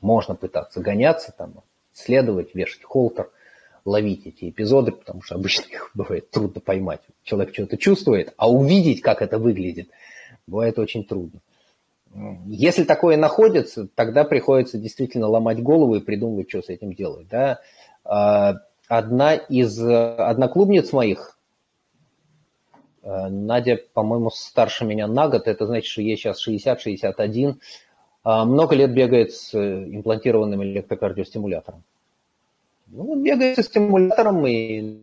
[0.02, 3.30] можно пытаться гоняться, там, следовать, вешать холтер,
[3.86, 7.02] ловить эти эпизоды, потому что обычно их бывает трудно поймать.
[7.24, 9.90] Человек что-то чувствует, а увидеть, как это выглядит,
[10.48, 11.40] бывает очень трудно.
[12.46, 17.28] Если такое находится, тогда приходится действительно ломать голову и придумывать, что с этим делать.
[17.28, 17.60] Да?
[18.04, 18.56] А,
[18.88, 21.34] одна из одноклубниц моих,
[23.04, 27.56] Э, Надя, по-моему, старше меня на год, это значит, что ей сейчас 60-61.
[28.24, 31.84] А, много лет бегает с э, имплантированным электрокардиостимулятором.
[32.88, 35.00] Ну, бегает со стимулятором и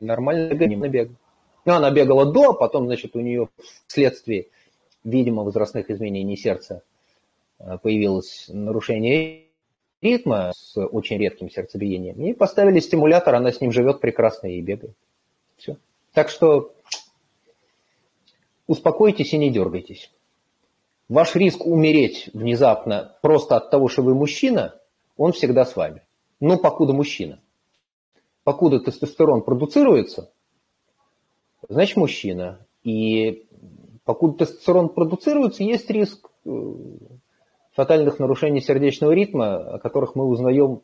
[0.00, 1.10] нормально бегает.
[1.64, 3.48] Ну, она бегала до, а потом, значит, у нее
[3.86, 4.46] вследствие,
[5.06, 6.82] видимо, возрастных изменений сердца
[7.58, 9.44] э, появилось нарушение
[10.02, 12.20] ритма с очень редким сердцебиением.
[12.22, 14.96] И поставили стимулятор, она с ним живет прекрасно и бегает.
[15.56, 15.76] Все.
[16.12, 16.74] Так что
[18.66, 20.10] успокойтесь и не дергайтесь.
[21.08, 24.74] Ваш риск умереть внезапно просто от того, что вы мужчина,
[25.16, 26.02] он всегда с вами.
[26.40, 27.40] Но покуда мужчина.
[28.42, 30.30] Покуда тестостерон продуцируется,
[31.68, 32.60] значит мужчина.
[32.82, 33.45] И
[34.06, 36.50] покуда тестостерон продуцируется, есть риск э,
[37.72, 40.80] фатальных нарушений сердечного ритма, о которых мы узнаем,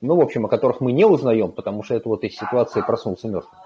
[0.00, 3.28] ну, в общем, о которых мы не узнаем, потому что это вот из ситуации проснулся
[3.28, 3.60] мертвым.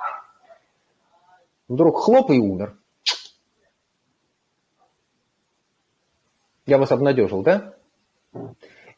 [1.68, 2.76] Вдруг хлоп и умер.
[6.66, 7.74] Я вас обнадежил, да?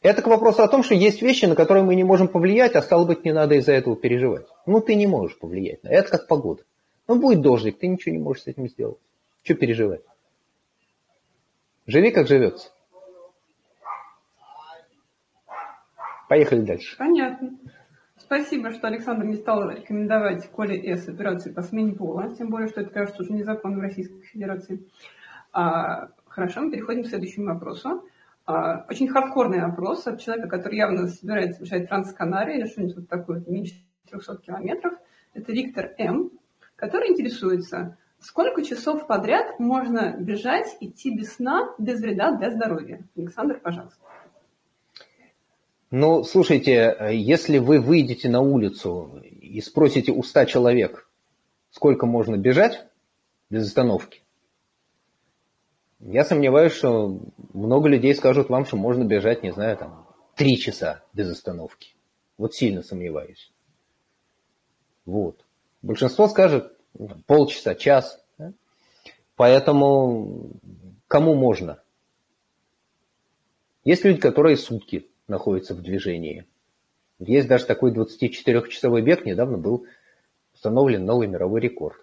[0.01, 2.81] Это к вопросу о том, что есть вещи, на которые мы не можем повлиять, а
[2.81, 4.47] стало быть, не надо из-за этого переживать.
[4.65, 5.79] Ну, ты не можешь повлиять.
[5.83, 6.63] Это как погода.
[7.07, 8.99] Ну, будет дождик, ты ничего не можешь с этим сделать.
[9.43, 10.01] Что переживать?
[11.85, 12.71] Живи, как живется.
[16.29, 16.97] Поехали дальше.
[16.97, 17.59] Понятно.
[18.17, 22.81] Спасибо, что Александр не стал рекомендовать Коле С операцию по смене пола, тем более, что
[22.81, 24.87] это, кажется, уже незаконно в Российской Федерации.
[25.51, 28.07] А, Хорошо, мы переходим к следующему вопросу.
[28.47, 33.43] А, очень хардкорный вопрос от человека, который явно собирается совершать трансканарий или что-нибудь вот такое,
[33.45, 33.75] меньше
[34.09, 34.93] 300 километров.
[35.35, 36.31] Это Виктор М.,
[36.75, 43.07] который интересуется, сколько часов подряд можно бежать, идти без сна, без вреда для здоровья?
[43.15, 43.99] Александр, пожалуйста.
[45.91, 51.07] Ну, слушайте, если вы выйдете на улицу и спросите у 100 человек,
[51.69, 52.87] сколько можно бежать
[53.49, 54.23] без остановки,
[55.99, 57.21] я сомневаюсь, что
[57.53, 61.95] много людей скажут вам, что можно бежать, не знаю, там, три часа без остановки.
[62.37, 63.53] Вот сильно сомневаюсь.
[65.05, 65.45] Вот.
[65.81, 66.75] Большинство скажет
[67.25, 68.19] полчаса, час.
[69.35, 70.51] Поэтому
[71.07, 71.81] кому можно?
[73.83, 76.45] Есть люди, которые сутки находятся в движении.
[77.19, 79.85] Есть даже такой 24-часовой бег, недавно был
[80.53, 81.97] установлен новый мировой рекорд.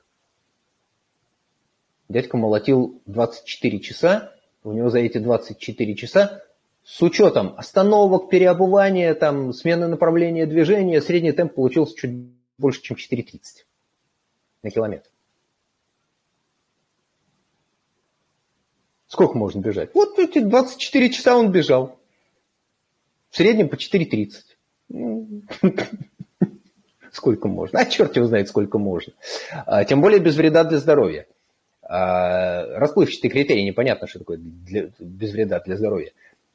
[2.09, 4.35] Дядька молотил 24 часа,
[4.65, 6.43] у него за эти 24 часа
[6.83, 12.11] с учетом остановок, переобувания, там, смены направления движения, средний темп получился чуть
[12.59, 13.65] больше, чем 4,30
[14.63, 15.09] на километр.
[19.07, 19.91] Сколько можно бежать?
[19.95, 21.99] Вот эти 24 часа он бежал.
[23.31, 24.45] В среднем по 4.30.
[27.13, 27.81] Сколько можно?
[27.81, 29.13] А черт его знает, сколько можно.
[29.67, 31.27] А, тем более без вреда для здоровья.
[31.83, 36.13] А, расплывчатый критерий, непонятно, что такое для, без вреда для здоровья.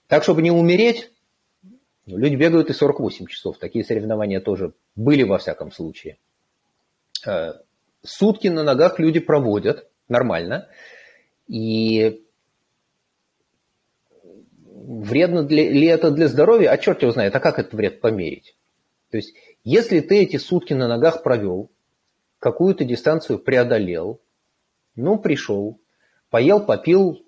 [0.07, 1.11] Так, чтобы не умереть,
[2.05, 3.57] люди бегают и 48 часов.
[3.57, 6.17] Такие соревнования тоже были во всяком случае.
[8.05, 10.69] Сутки на ногах люди проводят нормально.
[11.47, 12.23] И
[14.85, 16.69] вредно ли это для здоровья?
[16.69, 18.55] А черт его знает, а как этот вред померить?
[19.11, 21.71] То есть, если ты эти сутки на ногах провел,
[22.39, 24.21] какую-то дистанцию преодолел,
[24.95, 25.79] ну, пришел,
[26.29, 27.23] поел, попил,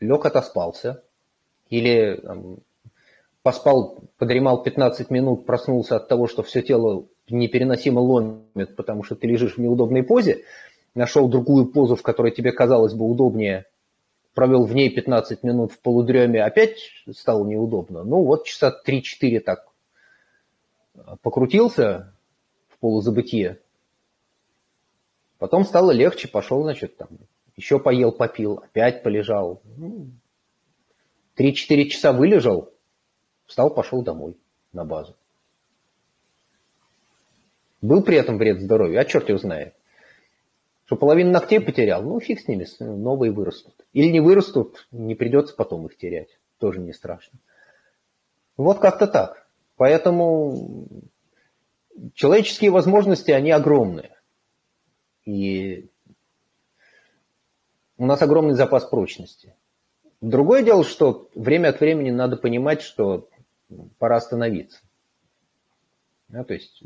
[0.00, 1.02] лег, отоспался,
[1.70, 2.58] или там,
[3.48, 9.26] поспал, подремал 15 минут, проснулся от того, что все тело непереносимо ломит, потому что ты
[9.26, 10.44] лежишь в неудобной позе,
[10.94, 13.64] нашел другую позу, в которой тебе казалось бы удобнее–
[14.38, 16.78] провел в ней 15 минут в полудреме, опять
[17.12, 18.04] стало неудобно.
[18.04, 19.66] Ну вот часа 3-4 так
[21.22, 22.14] покрутился
[22.68, 23.58] в полузабытие.
[25.38, 27.08] Потом стало легче, пошел, значит, там,
[27.56, 29.60] еще поел, попил, опять полежал.
[29.76, 30.06] 3-4
[31.36, 31.54] ну,
[31.86, 32.70] часа вылежал,
[33.48, 34.36] встал, пошел домой
[34.72, 35.16] на базу.
[37.80, 39.74] Был при этом вред здоровью, а черт его знает.
[40.84, 43.74] Что половину ногтей потерял, ну фиг с ними, новые вырастут.
[43.92, 46.38] Или не вырастут, не придется потом их терять.
[46.58, 47.38] Тоже не страшно.
[48.56, 49.46] Вот как-то так.
[49.76, 50.88] Поэтому
[52.14, 54.16] человеческие возможности, они огромные.
[55.24, 55.88] И
[57.96, 59.54] у нас огромный запас прочности.
[60.20, 63.28] Другое дело, что время от времени надо понимать, что
[63.98, 64.80] пора остановиться.
[66.28, 66.82] Да, то есть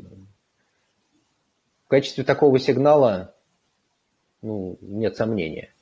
[1.85, 3.35] в качестве такого сигнала
[4.41, 5.73] ну, нет сомнения,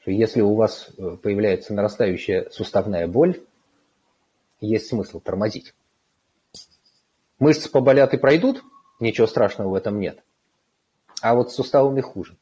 [0.00, 3.42] что если у вас э, появляется нарастающая суставная боль,
[4.60, 5.74] есть смысл тормозить.
[7.38, 8.62] Мышцы поболят и пройдут,
[9.00, 10.22] ничего страшного в этом нет.
[11.22, 12.36] А вот с суставами хуже.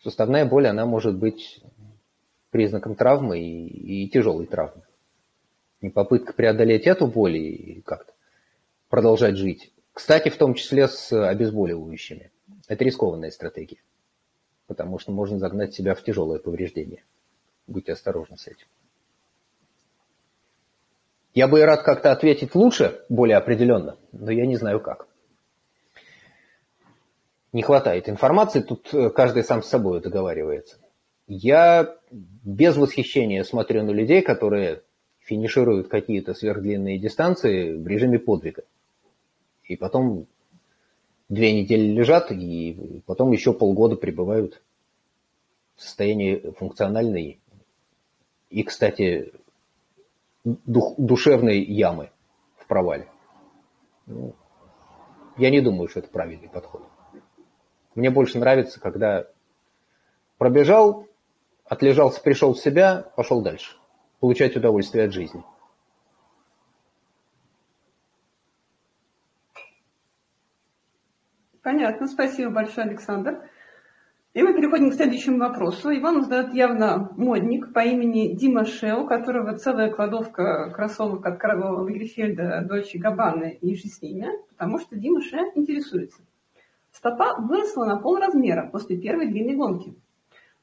[0.00, 1.62] Суставная боль, она может быть
[2.50, 4.82] признаком травмы и, и тяжелой травмы.
[5.82, 8.12] И попытка преодолеть эту боль и как-то
[8.88, 9.72] продолжать жить.
[9.92, 12.30] Кстати, в том числе с обезболивающими.
[12.68, 13.82] Это рискованная стратегия,
[14.66, 17.04] потому что можно загнать себя в тяжелое повреждение.
[17.66, 18.66] Будьте осторожны с этим.
[21.34, 25.08] Я бы и рад как-то ответить лучше, более определенно, но я не знаю как.
[27.52, 30.78] Не хватает информации, тут э, каждый сам с собой договаривается.
[31.26, 34.82] Я без восхищения смотрю на людей, которые
[35.32, 38.64] финишируют какие-то сверхдлинные дистанции в режиме подвига.
[39.64, 40.26] И потом
[41.30, 44.62] две недели лежат, и потом еще полгода пребывают
[45.76, 47.40] в состоянии функциональной
[48.50, 49.32] и, кстати,
[50.44, 52.10] дух, душевной ямы
[52.58, 53.08] в провале.
[54.04, 54.34] Ну,
[55.38, 56.82] я не думаю, что это правильный подход.
[57.94, 59.26] Мне больше нравится, когда
[60.36, 61.06] пробежал,
[61.64, 63.78] отлежался, пришел в себя, пошел дальше.
[64.22, 65.42] Получать удовольствие от жизни.
[71.60, 73.50] Понятно, спасибо большое, Александр.
[74.32, 75.90] И мы переходим к следующему вопросу.
[75.90, 81.40] Его нам задает явно модник по имени Дима Шел, у которого целая кладовка кроссовок от
[81.40, 86.22] Карла Лагерфельда, Дольче Габбаны и же с ними, потому что Дима Ше интересуется.
[86.92, 89.96] Стопа выросла на пол размера после первой длинной гонки.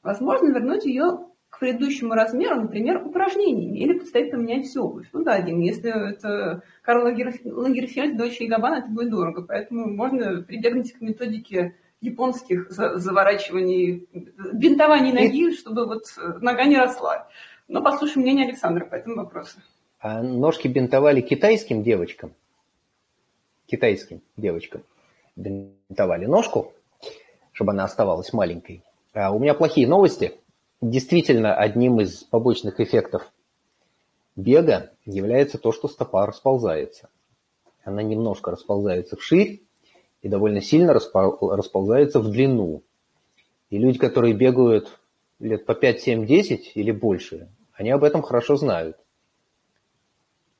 [0.02, 1.29] Возможно вернуть ее
[1.60, 5.06] предыдущему размеру, например, упражнениями, или предстоит поменять всю обувь.
[5.12, 10.94] Ну да, Дим, если это Карл Лагерфельд, дочь Габана, это будет дорого, поэтому можно прибегнуть
[10.94, 14.08] к методике японских заворачиваний,
[14.54, 16.04] бинтований ноги, чтобы вот
[16.40, 17.28] нога не росла.
[17.68, 19.60] Но послушаем мнение Александра по этому вопросу.
[20.00, 22.32] А ножки бинтовали китайским девочкам?
[23.66, 24.82] Китайским девочкам
[25.36, 26.72] бинтовали ножку,
[27.52, 28.82] чтобы она оставалась маленькой.
[29.12, 30.32] А у меня плохие новости–
[30.80, 33.30] Действительно, одним из побочных эффектов
[34.34, 37.10] бега является то, что стопа расползается.
[37.84, 39.62] Она немножко расползается вширь
[40.22, 42.82] и довольно сильно расползается в длину.
[43.68, 44.98] И люди, которые бегают
[45.38, 48.96] лет по 5, 7, 10 или больше, они об этом хорошо знают.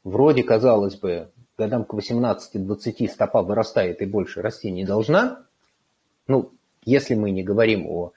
[0.05, 5.47] Вроде, казалось бы, годам к 18-20 стопа вырастает и больше расти не должна.
[6.27, 6.53] Ну,
[6.85, 8.13] если мы не говорим о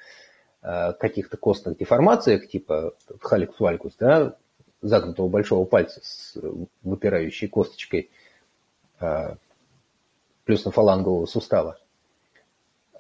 [0.64, 4.38] каких-то костных деформациях, типа халикс валькус, да,
[4.84, 6.38] загнутого большого пальца с
[6.84, 8.10] выпирающей косточкой
[9.00, 9.38] а,
[10.46, 11.80] плюсно-фалангового сустава.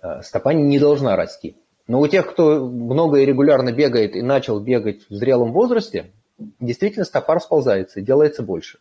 [0.01, 1.55] А, стопа не должна расти.
[1.87, 6.11] Но у тех, кто много и регулярно бегает и начал бегать в зрелом возрасте,
[6.59, 8.79] действительно стопа расползается и делается больше.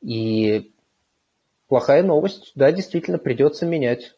[0.00, 0.72] И
[1.66, 4.14] плохая новость, да, действительно придется менять.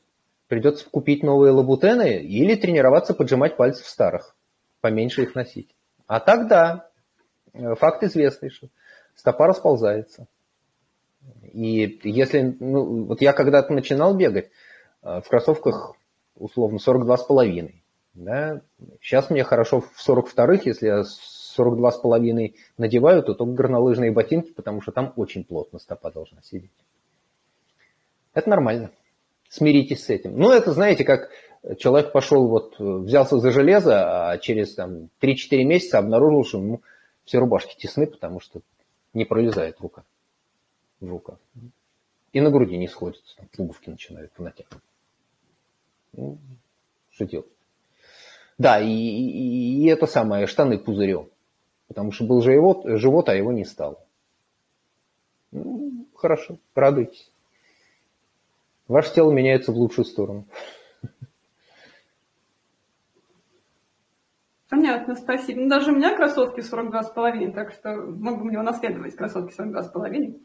[0.49, 4.37] Придется купить новые лабутены или тренироваться поджимать пальцы в старых,
[4.81, 5.75] поменьше их носить.
[6.07, 6.89] А так да,
[7.77, 8.69] факт известный, что
[9.17, 10.29] стопа расползается.
[11.53, 14.51] И если, ну, вот я когда-то начинал бегать
[15.03, 15.97] э, в кроссовках
[16.37, 17.73] условно 42,5.
[18.15, 18.61] Да?
[19.01, 21.03] Сейчас мне хорошо в 42-х, если я
[21.59, 26.71] 42,5 надеваю, то только горнолыжные ботинки, потому что там очень плотно стопа должна сидеть.
[28.35, 28.91] Это нормально.
[29.49, 30.39] Смиритесь с этим.
[30.39, 31.31] Ну, это, знаете, как
[31.79, 36.83] человек пошел, вот, взялся за железо, а через там, 3-4 месяца обнаружил, что ему
[37.25, 38.61] все рубашки тесны, потому что
[39.15, 40.05] не пролезает рука
[41.01, 41.39] в руках.
[42.33, 44.83] И на груди не сходится, там, пуговки начинают натягивать.
[46.13, 46.39] Ну,
[47.11, 47.47] что делать?
[48.59, 51.29] Да, и, и, и это самое, штаны пузырем.
[51.89, 53.99] Потому что был живот, живот, а его не стало.
[55.53, 57.31] Ну, хорошо, радуйтесь.
[58.89, 60.47] Ваше тело меняется в лучшую сторону.
[64.69, 65.61] Понятно, спасибо.
[65.61, 70.41] Ну, даже у меня кроссовки 42,5, так что могу мне унаследовать кроссовки 42,5.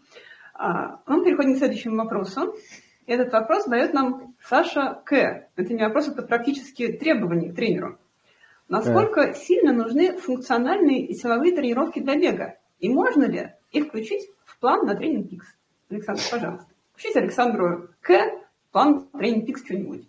[0.53, 2.55] А, мы переходим к следующему вопросу.
[3.07, 5.49] Этот вопрос дает нам Саша К.
[5.55, 7.97] Это не вопрос, это практически требования к тренеру.
[8.67, 9.33] Насколько да.
[9.33, 12.57] сильно нужны функциональные и силовые тренировки для бега?
[12.79, 15.47] И можно ли их включить в план на тренинг Пикс?
[15.89, 16.70] Александр, пожалуйста.
[17.01, 18.31] Включите Александру К.
[18.71, 20.03] план тренинг Пикс что-нибудь.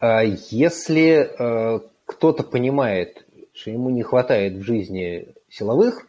[0.00, 6.08] А если э, кто-то понимает, что ему не хватает в жизни силовых,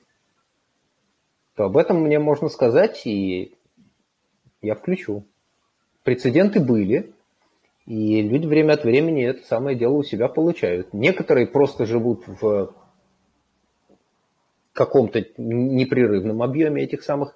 [1.53, 3.53] то об этом мне можно сказать, и
[4.63, 5.25] я включу
[6.01, 7.13] прецеденты были,
[7.85, 10.91] и люди время от времени это самое дело у себя получают.
[10.91, 12.73] Некоторые просто живут в
[14.73, 17.35] каком-то непрерывном объеме этих самых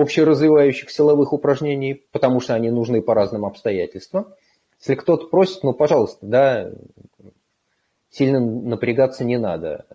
[0.00, 4.34] общеразвивающих силовых упражнений, потому что они нужны по разным обстоятельствам.
[4.78, 6.70] Если кто-то просит, ну, пожалуйста, да,
[8.10, 9.86] сильно напрягаться не надо.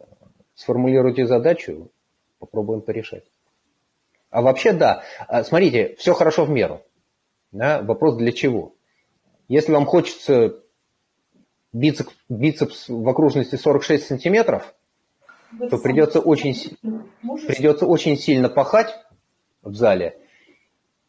[0.56, 1.90] Сформулируйте задачу,
[2.40, 3.24] попробуем порешать.
[4.30, 6.82] А вообще, да, а, смотрите, все хорошо в меру.
[7.52, 7.82] Да?
[7.82, 8.74] Вопрос для чего?
[9.48, 10.60] Если вам хочется
[11.72, 14.74] бицепс, бицепс в окружности 46 сантиметров,
[15.70, 16.56] то придется очень,
[17.48, 18.96] придется очень сильно пахать
[19.64, 20.20] в зале.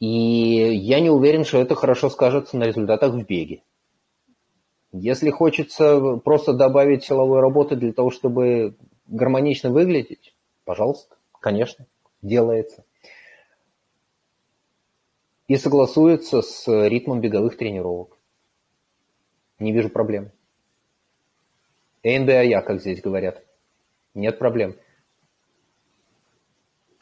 [0.01, 3.63] И я не уверен, что это хорошо скажется на результатах в беге.
[4.93, 8.77] Если хочется просто добавить силовой работы для того, чтобы
[9.07, 10.35] гармонично выглядеть,
[10.65, 11.87] пожалуйста, конечно,
[12.23, 12.85] делается
[15.49, 18.17] и согласуется с ритмом беговых тренировок.
[19.59, 20.31] Не вижу проблем.
[22.03, 23.43] НДАЯ, как здесь говорят.
[24.15, 24.77] Нет проблем.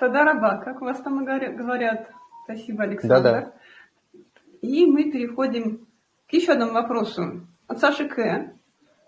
[0.03, 2.11] Тогда раба, как у вас там говорят.
[2.43, 3.23] Спасибо, Александр.
[3.23, 3.53] Да-да.
[4.61, 5.87] И мы переходим
[6.29, 8.53] к еще одному вопросу от Саши К,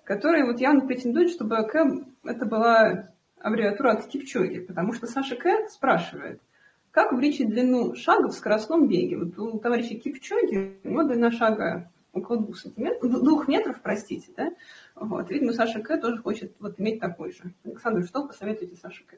[0.05, 1.85] который вот явно претендует, чтобы К
[2.23, 3.09] это была
[3.41, 6.41] аббревиатура от Кипчоги, потому что Саша К спрашивает–
[6.93, 9.19] как увеличить длину шага в скоростном беге?
[9.19, 14.53] Вот у товарища Кипчоги у него длина шага около двух, сантиметров, двух метров, простите, да?
[14.95, 15.29] Вот.
[15.29, 15.99] Видимо, Саша К.
[15.99, 17.53] тоже хочет вот иметь такой же.
[17.65, 19.17] Александр, что посоветуете Саше К?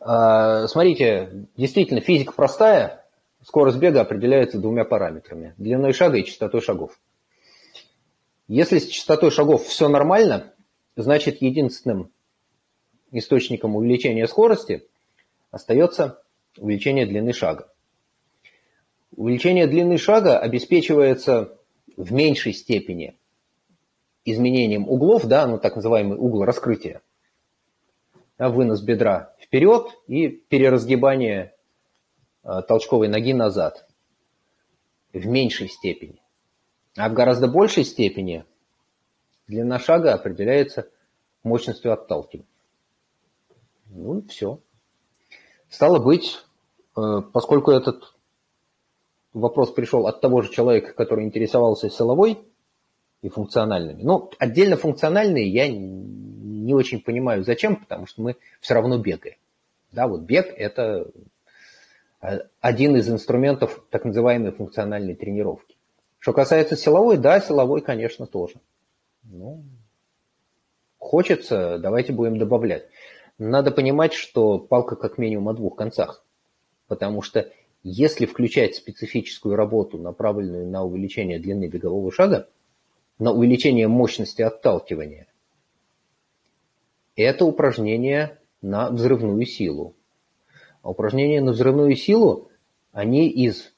[0.00, 3.04] А, смотрите, действительно, физика простая.
[3.42, 5.54] Скорость бега определяется двумя параметрами.
[5.56, 6.98] Длиной шага и частотой шагов.
[8.48, 10.52] Если с частотой шагов все нормально,
[10.96, 12.10] значит единственным
[13.10, 14.86] источником увеличения скорости–
[15.56, 16.22] остается
[16.58, 17.72] увеличение длины шага.
[19.16, 21.58] Увеличение длины шага обеспечивается
[21.96, 23.16] в меньшей степени
[24.24, 27.00] изменением углов, да, ну так называемый угол раскрытия,
[28.38, 31.54] вынос бедра вперед и переразгибание
[32.44, 33.86] э, толчковой ноги назад
[35.12, 36.20] в меньшей степени.
[36.96, 38.44] А в гораздо большей степени
[39.46, 40.88] длина шага определяется
[41.42, 42.48] мощностью отталкивания.
[43.86, 44.60] Ну и все.
[45.70, 46.38] Стало быть,
[46.96, 47.00] э,
[47.32, 48.14] поскольку этот
[49.32, 52.38] вопрос пришел от того же человека, который интересовался силовой
[53.22, 55.66] и функциональными, ну, отдельно функциональные я
[56.66, 59.36] не очень понимаю, зачем, потому что мы все равно бегаем.
[59.92, 61.10] Да, вот бег– это
[62.20, 65.76] э, один из инструментов так называемой функциональной тренировки.
[66.18, 68.54] Что касается силовой, да, силовой, конечно, тоже.
[69.22, 69.62] Ну,
[70.98, 72.88] хочется, давайте будем добавлять.
[73.38, 76.24] надо понимать, что палка как минимум о двух концах.
[76.88, 77.50] Потому что
[77.82, 82.48] если включать специфическую работу, направленную на увеличение длины бегового шага,
[83.18, 85.26] на увеличение мощности отталкивания,
[87.22, 89.94] это упражнение на взрывную силу.
[90.82, 92.50] А упражнения на взрывную силу,
[92.92, 93.72] они из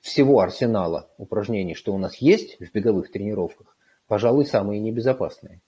[0.00, 3.76] всего арсенала упражнений, что у нас есть в беговых тренировках,
[4.06, 5.60] пожалуй, самые небезопасные.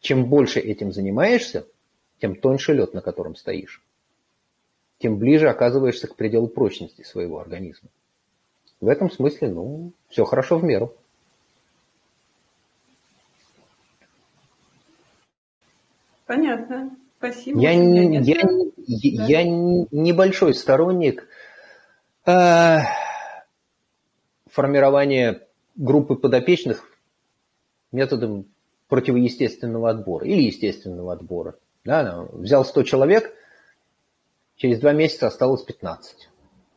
[0.00, 1.66] Чем больше этим занимаешься,
[2.20, 3.82] тем тоньше лед, на котором стоишь.
[4.98, 7.90] Тем ближе оказываешься к пределу прочности своего организма.
[8.80, 10.94] В этом смысле, ну, все хорошо в меру.
[16.26, 16.96] Понятно.
[17.18, 17.60] Спасибо.
[17.60, 19.24] Я, не, я, да.
[19.26, 21.26] я небольшой сторонник
[22.26, 22.78] э,
[24.50, 25.46] формирования
[25.76, 26.84] группы подопечных
[27.92, 28.46] методом
[28.88, 31.56] противоестественного отбора или естественного отбора.
[31.84, 33.32] Да, взял 100 человек,
[34.56, 36.28] через два месяца осталось 15,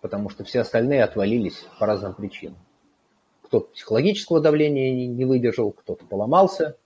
[0.02, 2.60] потому что все остальные отвалились по разным причинам.
[3.41, 6.78] Кто-то психологического давления не выдержал, кто-то поломался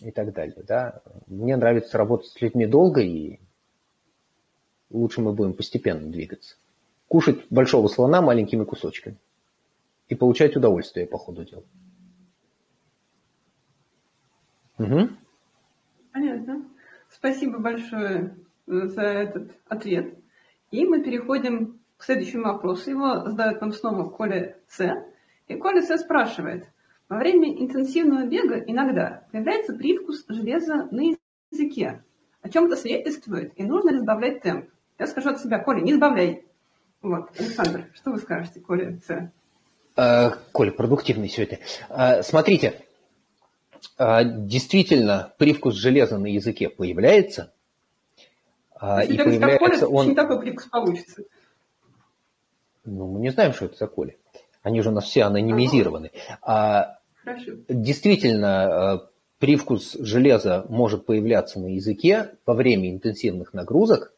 [0.00, 0.62] и так далее.
[0.66, 1.02] Да.
[1.26, 3.38] Мне нравится работать с людьми долго, и
[4.90, 6.56] лучше мы будем постепенно двигаться.
[7.08, 9.16] Кушать большого слона маленькими кусочками
[10.08, 11.64] и получать удовольствие по ходу дела.
[14.78, 15.08] Угу.
[16.12, 16.68] Понятно.
[17.10, 18.36] Спасибо большое
[18.66, 20.18] э, за этот ответ.
[20.70, 22.90] И мы переходим к следующему вопросу.
[22.90, 24.84] Его задает нам снова Коля С.
[25.46, 26.66] И Коля С спрашивает.
[27.08, 31.14] Во время интенсивного бега иногда появляется привкус железа на
[31.52, 32.02] языке.
[32.40, 34.70] О чем это свидетельствует и нужно ли сбавлять темп?
[34.98, 36.44] Я скажу от себя, Коля, не сбавляй.
[37.02, 38.98] Вот, Александр, что вы скажете, Коля?
[39.96, 41.58] Э, Коля, продуктивный сегодня.
[41.90, 42.82] Э, смотрите,
[43.96, 47.52] а, действительно привкус железа на языке появляется.
[48.74, 50.08] А, Если и появляется коли, он...
[50.08, 51.22] не такой привкус получится.
[52.84, 54.18] Ну, мы не знаем, что это за коли.
[54.64, 56.10] Они же у нас все анонимизированы.
[56.40, 57.52] А, Хорошо.
[57.68, 59.08] Действительно,
[59.38, 64.14] привкус железа может появляться на языке во время интенсивных нагрузок.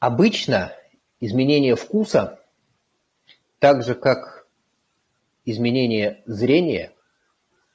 [0.00, 0.72] Обычно
[1.20, 2.40] изменение вкуса,
[3.60, 4.48] так же как
[5.44, 6.92] изменение зрения,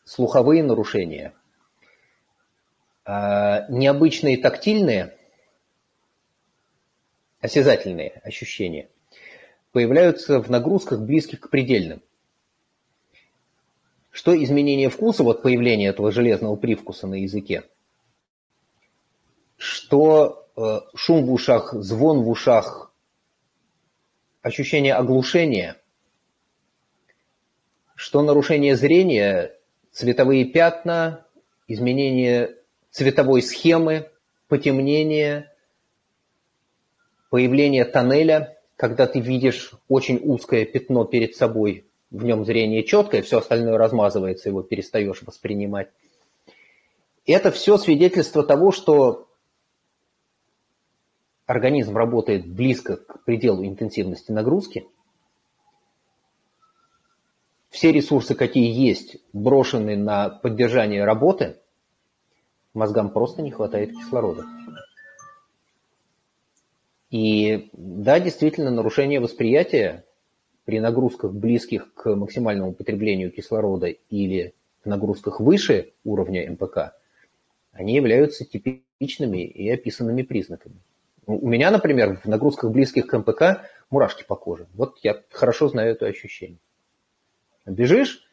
[0.03, 1.33] слуховые нарушения,
[3.05, 5.15] а, необычные тактильные,
[7.39, 8.89] осязательные ощущения
[9.75, 12.01] появляются в нагрузках, близких к предельным.
[14.09, 17.63] Что изменение вкуса, вот появление этого железного привкуса на языке,
[19.57, 22.93] что э, шум в ушах, звон в ушах,
[24.41, 25.75] ощущение оглушения,
[27.95, 29.59] что нарушение зрения
[29.91, 31.25] цветовые пятна,
[31.67, 32.55] изменение
[32.91, 34.09] цветовой схемы,
[34.47, 35.53] потемнение,
[37.29, 43.39] появление тоннеля, когда ты видишь очень узкое пятно перед собой, в нем зрение четкое, все
[43.39, 45.89] остальное размазывается, его перестаешь воспринимать.
[47.25, 49.27] Это все свидетельство того, что
[51.45, 54.87] организм работает близко к пределу интенсивности нагрузки–
[57.75, 61.57] все ресурсы, какие есть, брошены на поддержание работы,
[62.73, 64.45] мозгам просто не хватает кислорода.
[67.09, 70.05] И да, действительно, нарушение восприятия
[70.65, 74.53] при нагрузках близких к максимальному потреблению кислорода или
[74.83, 76.95] в нагрузках выше уровня МПК,
[77.71, 80.75] они являются типичными и описанными признаками.
[81.27, 84.67] У меня, например, в нагрузках близких к МПК мурашки по коже.
[84.73, 86.59] Вот я хорошо знаю это ощущение.
[87.65, 88.27] Бежишь,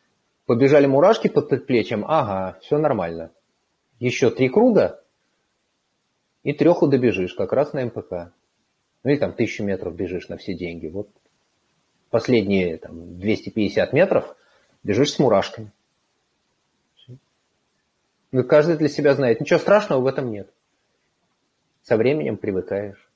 [0.46, 3.30] побежали мурашки под предплечьем, ага, все нормально.
[3.98, 5.02] Еще три круга,
[6.42, 8.32] и треху добежишь, как раз на МПК.
[9.04, 10.86] Ну или там тысячу метров бежишь на все деньги.
[10.86, 11.08] Вот
[12.10, 14.36] последние там, 250 метров
[14.82, 15.72] бежишь с мурашками.
[18.30, 19.40] Ну, каждый для себя знает.
[19.40, 20.50] Ничего страшного в этом нет.
[21.82, 23.08] Со временем привыкаешь.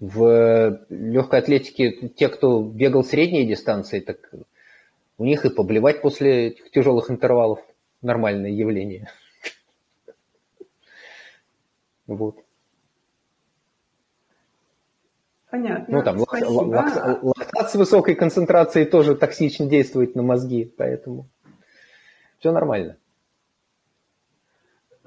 [0.00, 4.18] В легкой атлетике те, кто бегал средние дистанции, так
[5.18, 7.60] у них и поблевать после этих тяжелых интервалов
[8.02, 9.08] нормальное явление.
[12.06, 12.36] Вот.
[15.50, 15.98] Понятно.
[15.98, 21.26] Ну, там лак, лактат с высокой концентрацией тоже токсично действует на мозги, поэтому
[22.38, 22.96] все нормально.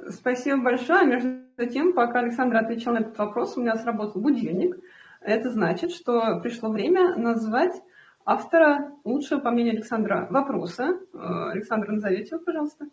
[0.09, 1.05] Спасибо большое.
[1.05, 4.77] Между тем, пока Александр отвечал на этот вопрос, у меня сработал будильник.
[5.21, 7.81] Это значит, что пришло время назвать
[8.25, 10.99] автора лучшего, по мнению Александра, вопроса.
[11.13, 12.85] Э, Александр, назовите его, пожалуйста.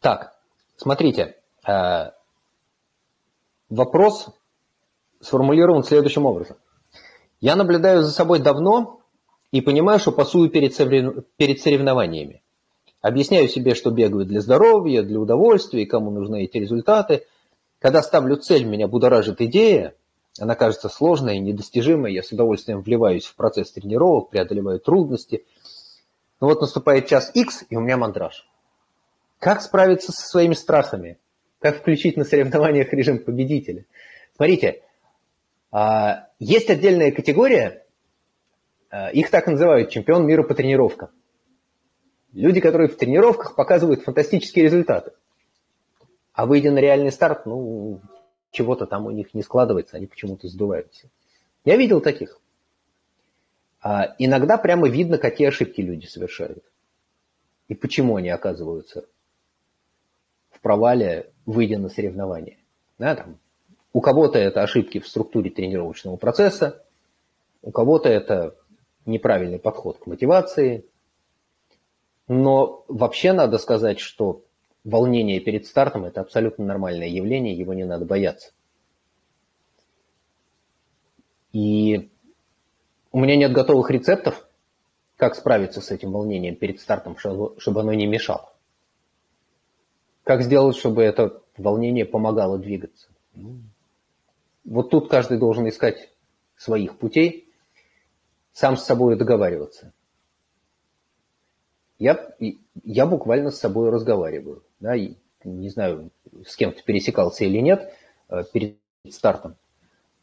[0.00, 0.32] Так,
[0.76, 1.36] смотрите.
[1.64, 2.14] А,
[3.68, 4.34] вопрос
[5.20, 6.56] сформулирован следующим образом.
[7.40, 9.00] Я наблюдаю за собой давно
[9.50, 10.76] и понимаю, что пасую перед,
[11.36, 12.42] перед соревнованиями.
[13.00, 17.24] Объясняю себе, что бегаю для здоровья, для удовольствия, и кому нужны эти результаты.
[17.78, 19.94] Когда ставлю цель, меня будоражит идея,
[20.38, 25.46] она кажется сложной и недостижимой, я с удовольствием вливаюсь в процесс тренировок, преодолеваю трудности.
[26.40, 28.46] Но вот наступает час X, и у меня мандраж.
[29.38, 31.18] Как справиться со своими страхами?
[31.58, 33.86] Как включить на соревнованиях режим победителя?
[34.36, 34.82] Смотрите,
[36.38, 37.86] есть отдельная категория,
[38.90, 41.10] а, их так называют чемпион мира по тренировкам.
[42.32, 45.12] Люди, которые в тренировках показывают фантастические результаты.
[46.32, 48.00] А выйдя на реальный старт, ну,
[48.50, 51.08] чего-то там у них не складывается, они почему-то сдуваются.
[51.64, 52.40] Я видел таких.
[53.82, 56.64] А иногда прямо видно, какие ошибки люди совершают.
[57.68, 59.06] И почему они оказываются
[60.50, 62.58] в провале, выйдя на соревнования.
[62.98, 63.38] Да, там,
[63.92, 66.84] у кого-то это ошибки в структуре тренировочного процесса,
[67.62, 68.56] у кого-то это
[69.06, 70.84] неправильный подход к мотивации,
[72.28, 74.44] но вообще надо сказать, что
[74.84, 78.52] волнение перед стартом– это абсолютно нормальное явление, его не надо бояться.
[81.52, 82.10] И
[83.10, 84.46] у меня нет готовых рецептов,
[85.16, 88.52] как справиться с этим волнением перед стартом, чтобы оно не мешало.
[90.22, 93.08] Как сделать, чтобы это волнение помогало двигаться?
[94.64, 96.10] Вот тут каждый должен искать
[96.56, 97.48] своих путей,
[98.52, 99.92] сам с собой договариваться
[102.00, 102.34] я,
[102.82, 104.64] я буквально с собой разговариваю.
[104.80, 106.10] Да, и, не знаю,
[106.44, 107.92] с кем то пересекался или нет
[108.30, 108.78] э, перед
[109.10, 109.54] стартом.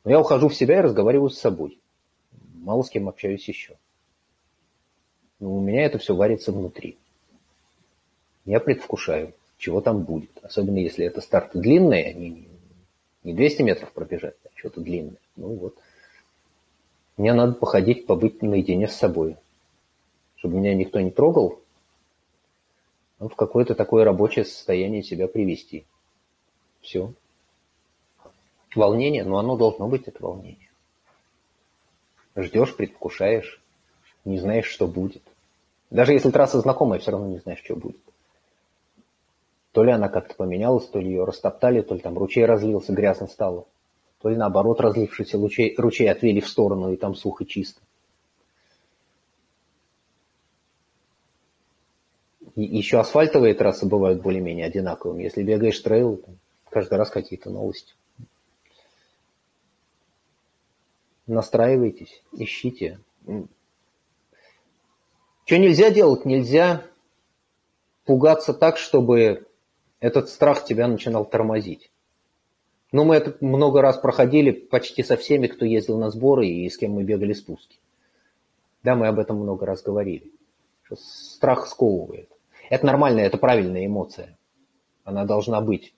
[0.03, 1.79] Но я ухожу в себя и разговариваю с собой.
[2.55, 3.75] Мало с кем общаюсь еще.
[5.39, 6.97] Но у меня это все варится внутри.
[8.45, 10.31] Я предвкушаю, чего там будет.
[10.41, 12.46] Особенно если это старты длинные, они
[13.27, 15.17] не 200 метров пробежать, а что-то длинное.
[15.35, 15.75] Ну вот.
[17.17, 19.35] Мне надо походить, побыть наедине с собой.
[20.37, 21.59] Чтобы меня никто не трогал,
[23.19, 25.85] ну, в какое-то такое рабочее состояние себя привести.
[26.79, 27.11] Все.
[28.73, 30.69] Волнение, но оно должно быть, это волнение.
[32.37, 33.61] Ждешь, предвкушаешь,
[34.23, 35.23] не знаешь, что будет.
[35.89, 37.99] Даже если трасса знакомая, все равно не знаешь, что будет.
[39.77, 43.27] То ли она как-то поменялась, то ли ее растоптали, то ли там ручей разлился, грязно
[43.27, 43.67] стало.
[44.19, 47.79] То ли наоборот разлившийся ручей, ручей отвели в сторону, и там сухо чисто.
[52.55, 55.21] еще асфальтовые трассы бывают более-менее одинаковыми.
[55.21, 56.23] Если бегаешь трейл,
[56.71, 57.93] каждый раз какие-то новости.
[61.27, 62.99] Настраивайтесь, ищите.
[65.45, 66.25] Что нельзя делать?
[66.25, 66.83] Нельзя
[68.05, 69.46] пугаться так, чтобы
[69.99, 71.91] этот страх тебя начинал тормозить.
[72.91, 76.77] Ну, мы это много раз проходили почти со всеми, кто ездил на сборы и с
[76.77, 77.79] кем мы бегали спуски.
[78.83, 80.31] Да, мы об этом много раз говорили.
[80.83, 82.31] Что страх сковывает.
[82.69, 84.37] Это нормально, это правильная эмоция.
[85.03, 85.93] Она должна быть.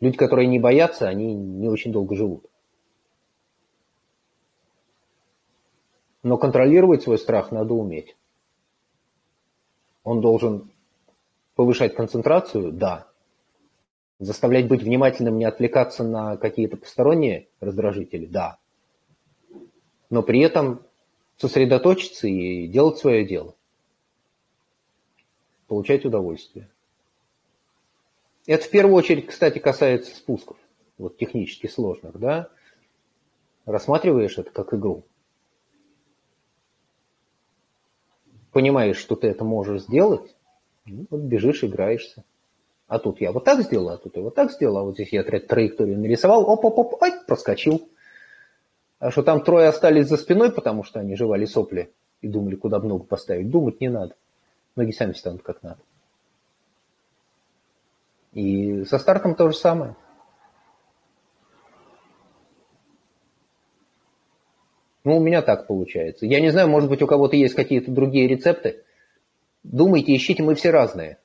[0.00, 2.46] Люди, которые не боятся, они не очень долго живут.
[6.22, 8.16] Но контролировать свой страх надо уметь.
[10.02, 10.71] Он должен
[11.54, 13.08] повышать концентрацию, да.
[14.18, 18.58] Заставлять быть внимательным, не отвлекаться на какие-то посторонние раздражители, да.
[20.10, 20.86] Но при этом
[21.36, 23.56] сосредоточиться и делать свое дело
[25.66, 26.68] получать удовольствие.
[28.46, 30.58] Это в первую очередь, кстати, касается спусков,
[30.98, 32.50] вот технически сложных, да?
[33.64, 35.04] Рассматриваешь это как игру.
[38.50, 40.36] Понимаешь, что ты это можешь сделать,
[40.86, 42.24] ну, вот бежишь, играешься.
[42.88, 45.12] А тут я вот так сделал, а тут я вот так сделал, а вот здесь
[45.12, 47.88] я траекторию нарисовал, оп-оп-оп, ай, проскочил.
[48.98, 52.78] А что там трое остались за спиной, потому что они жевали сопли и думали, куда
[52.78, 54.14] много поставить, думать не надо.
[54.76, 55.80] Ноги сами станут как надо.
[58.32, 59.96] И со стартом то же самое.
[65.04, 66.26] Ну, у меня так получается.
[66.26, 68.84] Я не знаю, может быть, у кого-то есть какие-то другие рецепты.
[69.62, 71.18] Думайте, ищите, мы все разные.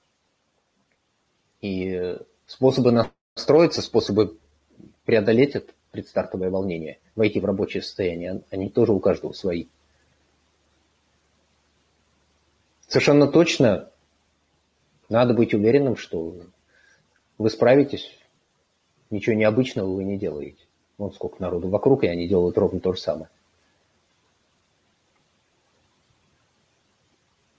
[1.62, 4.38] И способы настроиться, способы
[5.06, 9.66] преодолеть это предстартовое волнение, войти в рабочее состояние, они тоже у каждого свои.
[12.88, 13.90] Совершенно точно
[15.10, 16.36] надо быть уверенным, что
[17.38, 18.18] вы справитесь,
[19.10, 20.64] ничего необычного вы не делаете.
[20.98, 23.30] Вот сколько народу вокруг, и они делают ровно то же самое.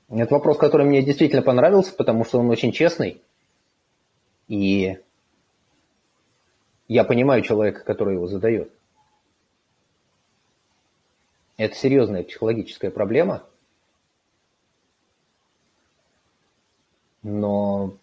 [0.09, 3.23] Это вопрос, который мне действительно понравился, потому что он очень честный.
[4.49, 4.99] И
[6.89, 8.73] я понимаю человека, который его задает.
[11.59, 13.45] Это серьезная психологическая проблема.
[17.23, 17.97] Но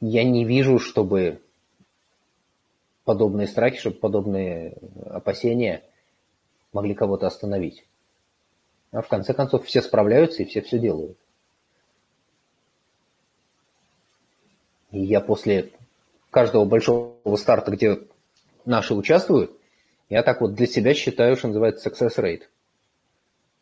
[0.00, 1.40] я не вижу, чтобы
[3.04, 5.82] подобные страхи, чтобы подобные опасения
[6.74, 7.86] могли кого-то остановить.
[8.90, 11.18] А в конце концов все справляются и все все делают.
[14.90, 15.70] И я после
[16.30, 18.00] каждого большого старта, где
[18.64, 19.52] наши участвуют,
[20.08, 22.44] я так вот для себя считаю, что называется success rate.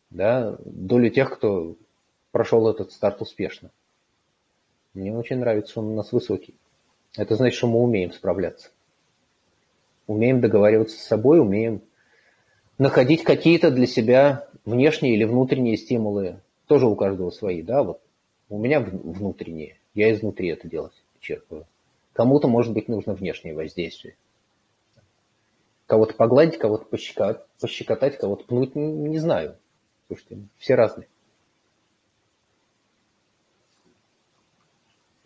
[0.09, 1.75] Да, долю тех, кто
[2.31, 3.71] прошел этот старт успешно.
[4.93, 6.55] Мне очень нравится, он у нас высокий.
[7.17, 8.69] Это значит, что мы умеем справляться.
[10.07, 11.81] Умеем договариваться с собой, умеем
[12.77, 16.41] находить какие-то для себя внешние или внутренние стимулы.
[16.67, 18.01] Тоже у каждого свои, да, вот.
[18.49, 21.65] У меня внутренние, я изнутри это делать черпаю.
[22.13, 24.15] Кому-то, может быть, нужно внешнее воздействие.
[25.85, 29.57] Кого-то погладить, кого-то пощекотать, пощекотать кого-то пнуть, не знаю.
[30.07, 31.07] Слушайте, все разные.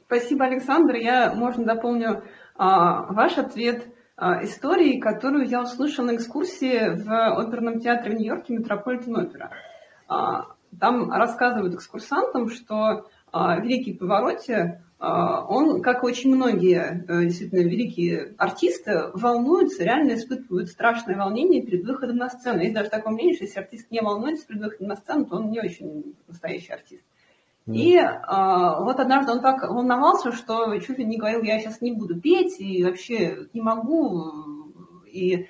[0.05, 0.95] Спасибо, Александр.
[0.95, 2.23] Я, можно, дополню
[2.55, 3.87] а, ваш ответ
[4.21, 9.49] а, историей, которую я услышала на экскурсии в оперном театре в Нью-Йорке Метрополитен Опера.
[10.07, 10.45] А,
[10.79, 19.05] там рассказывают экскурсантам, что а, Великий Повороте он, как очень многие э, действительно великие артисты,
[19.15, 22.61] волнуются, реально испытывают страшное волнение перед выходом на сцену.
[22.61, 25.49] Есть даже такое мнение, что если артист не волнуется перед выходом на сцену, то он
[25.49, 27.03] не очень настоящий артист.
[27.67, 31.91] И а, вот однажды он так волновался, что чуть ли не говорил, я сейчас не
[31.91, 34.73] буду петь и вообще не могу.
[35.05, 35.47] И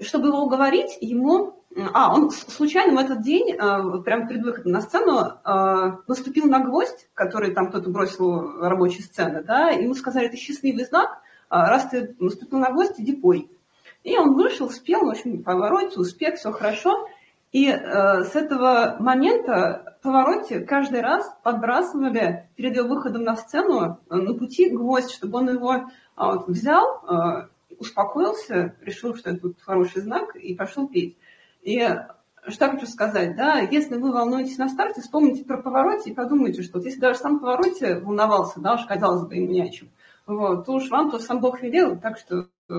[0.00, 1.56] чтобы его уговорить, ему
[1.92, 6.60] а, он случайно в этот день, э, прямо перед выходом на сцену, э, наступил на
[6.60, 11.20] гвоздь, который там кто-то бросил рабочей сцены, да, и ему сказали, это счастливый знак,
[11.50, 13.50] а раз ты наступил на гвоздь, иди пой.
[14.04, 17.08] И он вышел, спел, в общем, повороте, успех, все хорошо.
[17.56, 24.34] И э, с этого момента повороте каждый раз подбрасывали перед его выходом на сцену на
[24.34, 25.86] пути гвоздь, чтобы он его
[26.48, 27.48] взял,
[27.78, 31.16] успокоился, решил, что это хороший знак, и пошел петь.
[31.62, 31.82] И
[32.48, 36.76] что хочу сказать, да, если вы волнуетесь на старте, вспомните про повороте и подумайте, что
[36.76, 39.88] вот если даже сам повороте волновался, да, уж казалось бы, ему не о чем,
[40.26, 42.74] вот, то уж вам то сам Бог велел, так что э,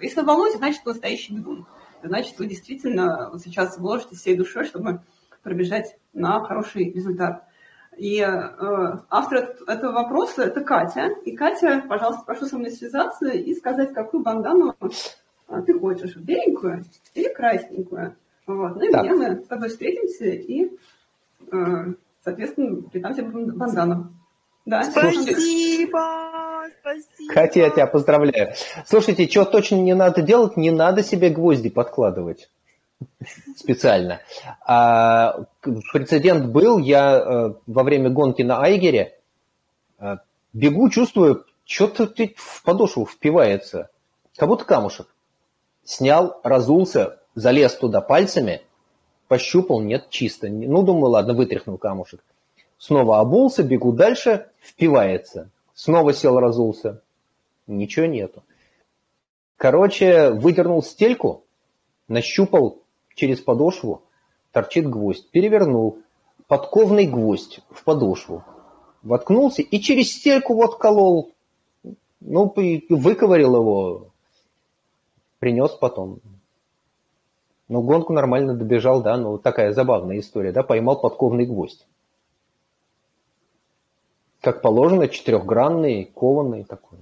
[0.00, 1.66] если вы волнуетесь, значит, настоящий бегун.
[2.02, 5.00] Значит, вы действительно сейчас вложите всей душой, чтобы
[5.42, 7.44] пробежать на хороший результат.
[7.96, 8.28] И э,
[9.10, 11.10] автор этого вопроса– это Катя.
[11.24, 14.74] И Катя, пожалуйста, прошу со мной связаться и сказать, какую бандану
[15.50, 16.84] а ты хочешь беленькую
[17.14, 18.16] или красненькую.
[18.46, 18.76] Вот.
[18.76, 19.04] Ну и так.
[19.04, 20.70] мы с тобой встретимся и,
[21.52, 21.94] э,
[22.24, 24.12] соответственно, придам тебе бандану.
[24.64, 24.84] Да?
[24.84, 26.39] Спасибо,
[26.80, 27.32] спасибо.
[27.32, 28.54] Катя, я тебя поздравляю.
[28.86, 32.48] Слушайте, что точно не надо делать, не надо себе гвозди подкладывать
[33.56, 34.20] специально.
[34.66, 35.44] А,
[35.92, 39.18] прецедент был, я э, во время гонки на Айгере
[39.98, 40.16] э,
[40.52, 43.90] бегу, чувствую, что-то в подошву впивается,
[44.36, 45.06] как будто камушек.
[45.84, 48.62] Снял, разулся, залез туда пальцами,
[49.28, 50.48] пощупал, нет, чисто.
[50.48, 52.20] Ну, думаю, ладно, вытряхнул камушек.
[52.78, 55.50] Снова обулся, бегу дальше, впивается.
[55.80, 57.00] Снова сел, разулся.
[57.66, 58.42] Ничего нету.
[59.56, 61.44] Короче, выдернул стельку,
[62.06, 62.82] нащупал
[63.14, 64.02] через подошву,
[64.52, 65.30] торчит гвоздь.
[65.30, 66.00] Перевернул.
[66.48, 68.44] Подковный гвоздь в подошву.
[69.02, 71.32] Воткнулся и через стельку вот колол.
[72.20, 72.52] Ну,
[72.90, 74.08] выковырил его,
[75.38, 76.20] принес потом.
[77.68, 81.86] Ну, гонку нормально добежал, да, ну, такая забавная история, да, поймал подковный гвоздь.
[84.40, 86.98] Как положено, четырехгранный, кованный такой.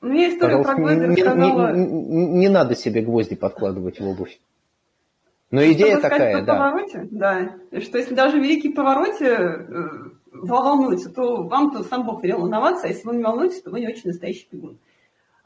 [0.00, 1.72] Ну, я историю про гвозди рассказала...
[1.74, 4.38] Не, не, не надо себе гвозди подкладывать в обувь.
[5.50, 6.54] Но идея Чтобы такая, да.
[6.54, 7.54] Повороте, да.
[7.80, 9.88] Что если даже великий повороте э,
[10.32, 13.88] волнуется, то вам-то сам Бог велел волноваться, а если вы не волнуетесь, то вы не
[13.88, 14.78] очень настоящий бегун.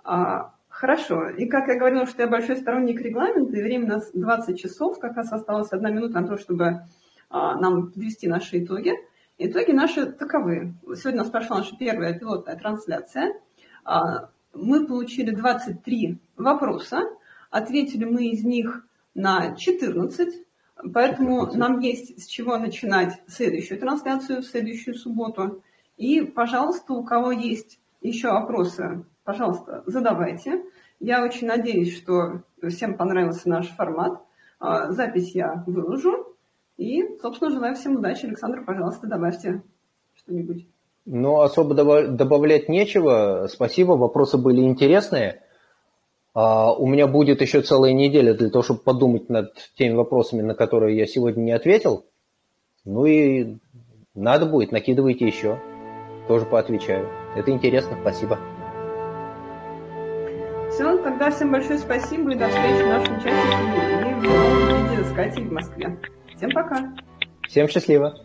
[0.05, 1.29] А, хорошо.
[1.29, 4.99] И как я говорила, что я большой сторонник регламента, и время у нас 20 часов,
[4.99, 6.83] как раз осталась одна минута на то, чтобы
[7.33, 8.93] нам подвести наши итоги.
[9.39, 10.75] Итоги наши таковы.
[10.95, 13.41] Сегодня у нас прошла наша первая пилотная трансляция.
[13.85, 17.03] А, мы получили 23 вопроса,
[17.51, 20.45] ответили мы из них на 14,
[20.93, 25.63] Поэтому нам есть с чего начинать следующую трансляцию в следующую субботу.
[25.97, 30.65] И, пожалуйста, у кого есть еще вопросы, пожалуйста, задавайте.
[30.99, 34.21] Я очень надеюсь, что всем понравился наш формат.
[34.59, 36.32] А, запись я выложу.
[36.77, 38.27] И, собственно, желаю всем удачи.
[38.27, 39.63] Александр, пожалуйста, добавьте
[40.15, 40.67] что-нибудь?
[41.05, 43.49] Ну, особо добавлять нечего.
[43.51, 45.43] Спасибо, вопросы были интересные.
[46.35, 50.55] А, у меня будет еще целая неделя для того, чтобы подумать над теми вопросами, на
[50.55, 52.07] которые я сегодня не ответил.
[52.85, 53.57] Ну и
[54.15, 55.61] надо будет, накидывайте еще.
[56.29, 57.09] Тоже поотвечаю.
[57.37, 58.39] Это интересно, спасибо.
[60.71, 65.05] Все, тогда всем большое спасибо и до встречи в нашем чате и в новом видео
[65.05, 65.99] с Катей в Москве.
[66.43, 66.93] Всем пока.
[67.47, 68.19] Всем счастливо.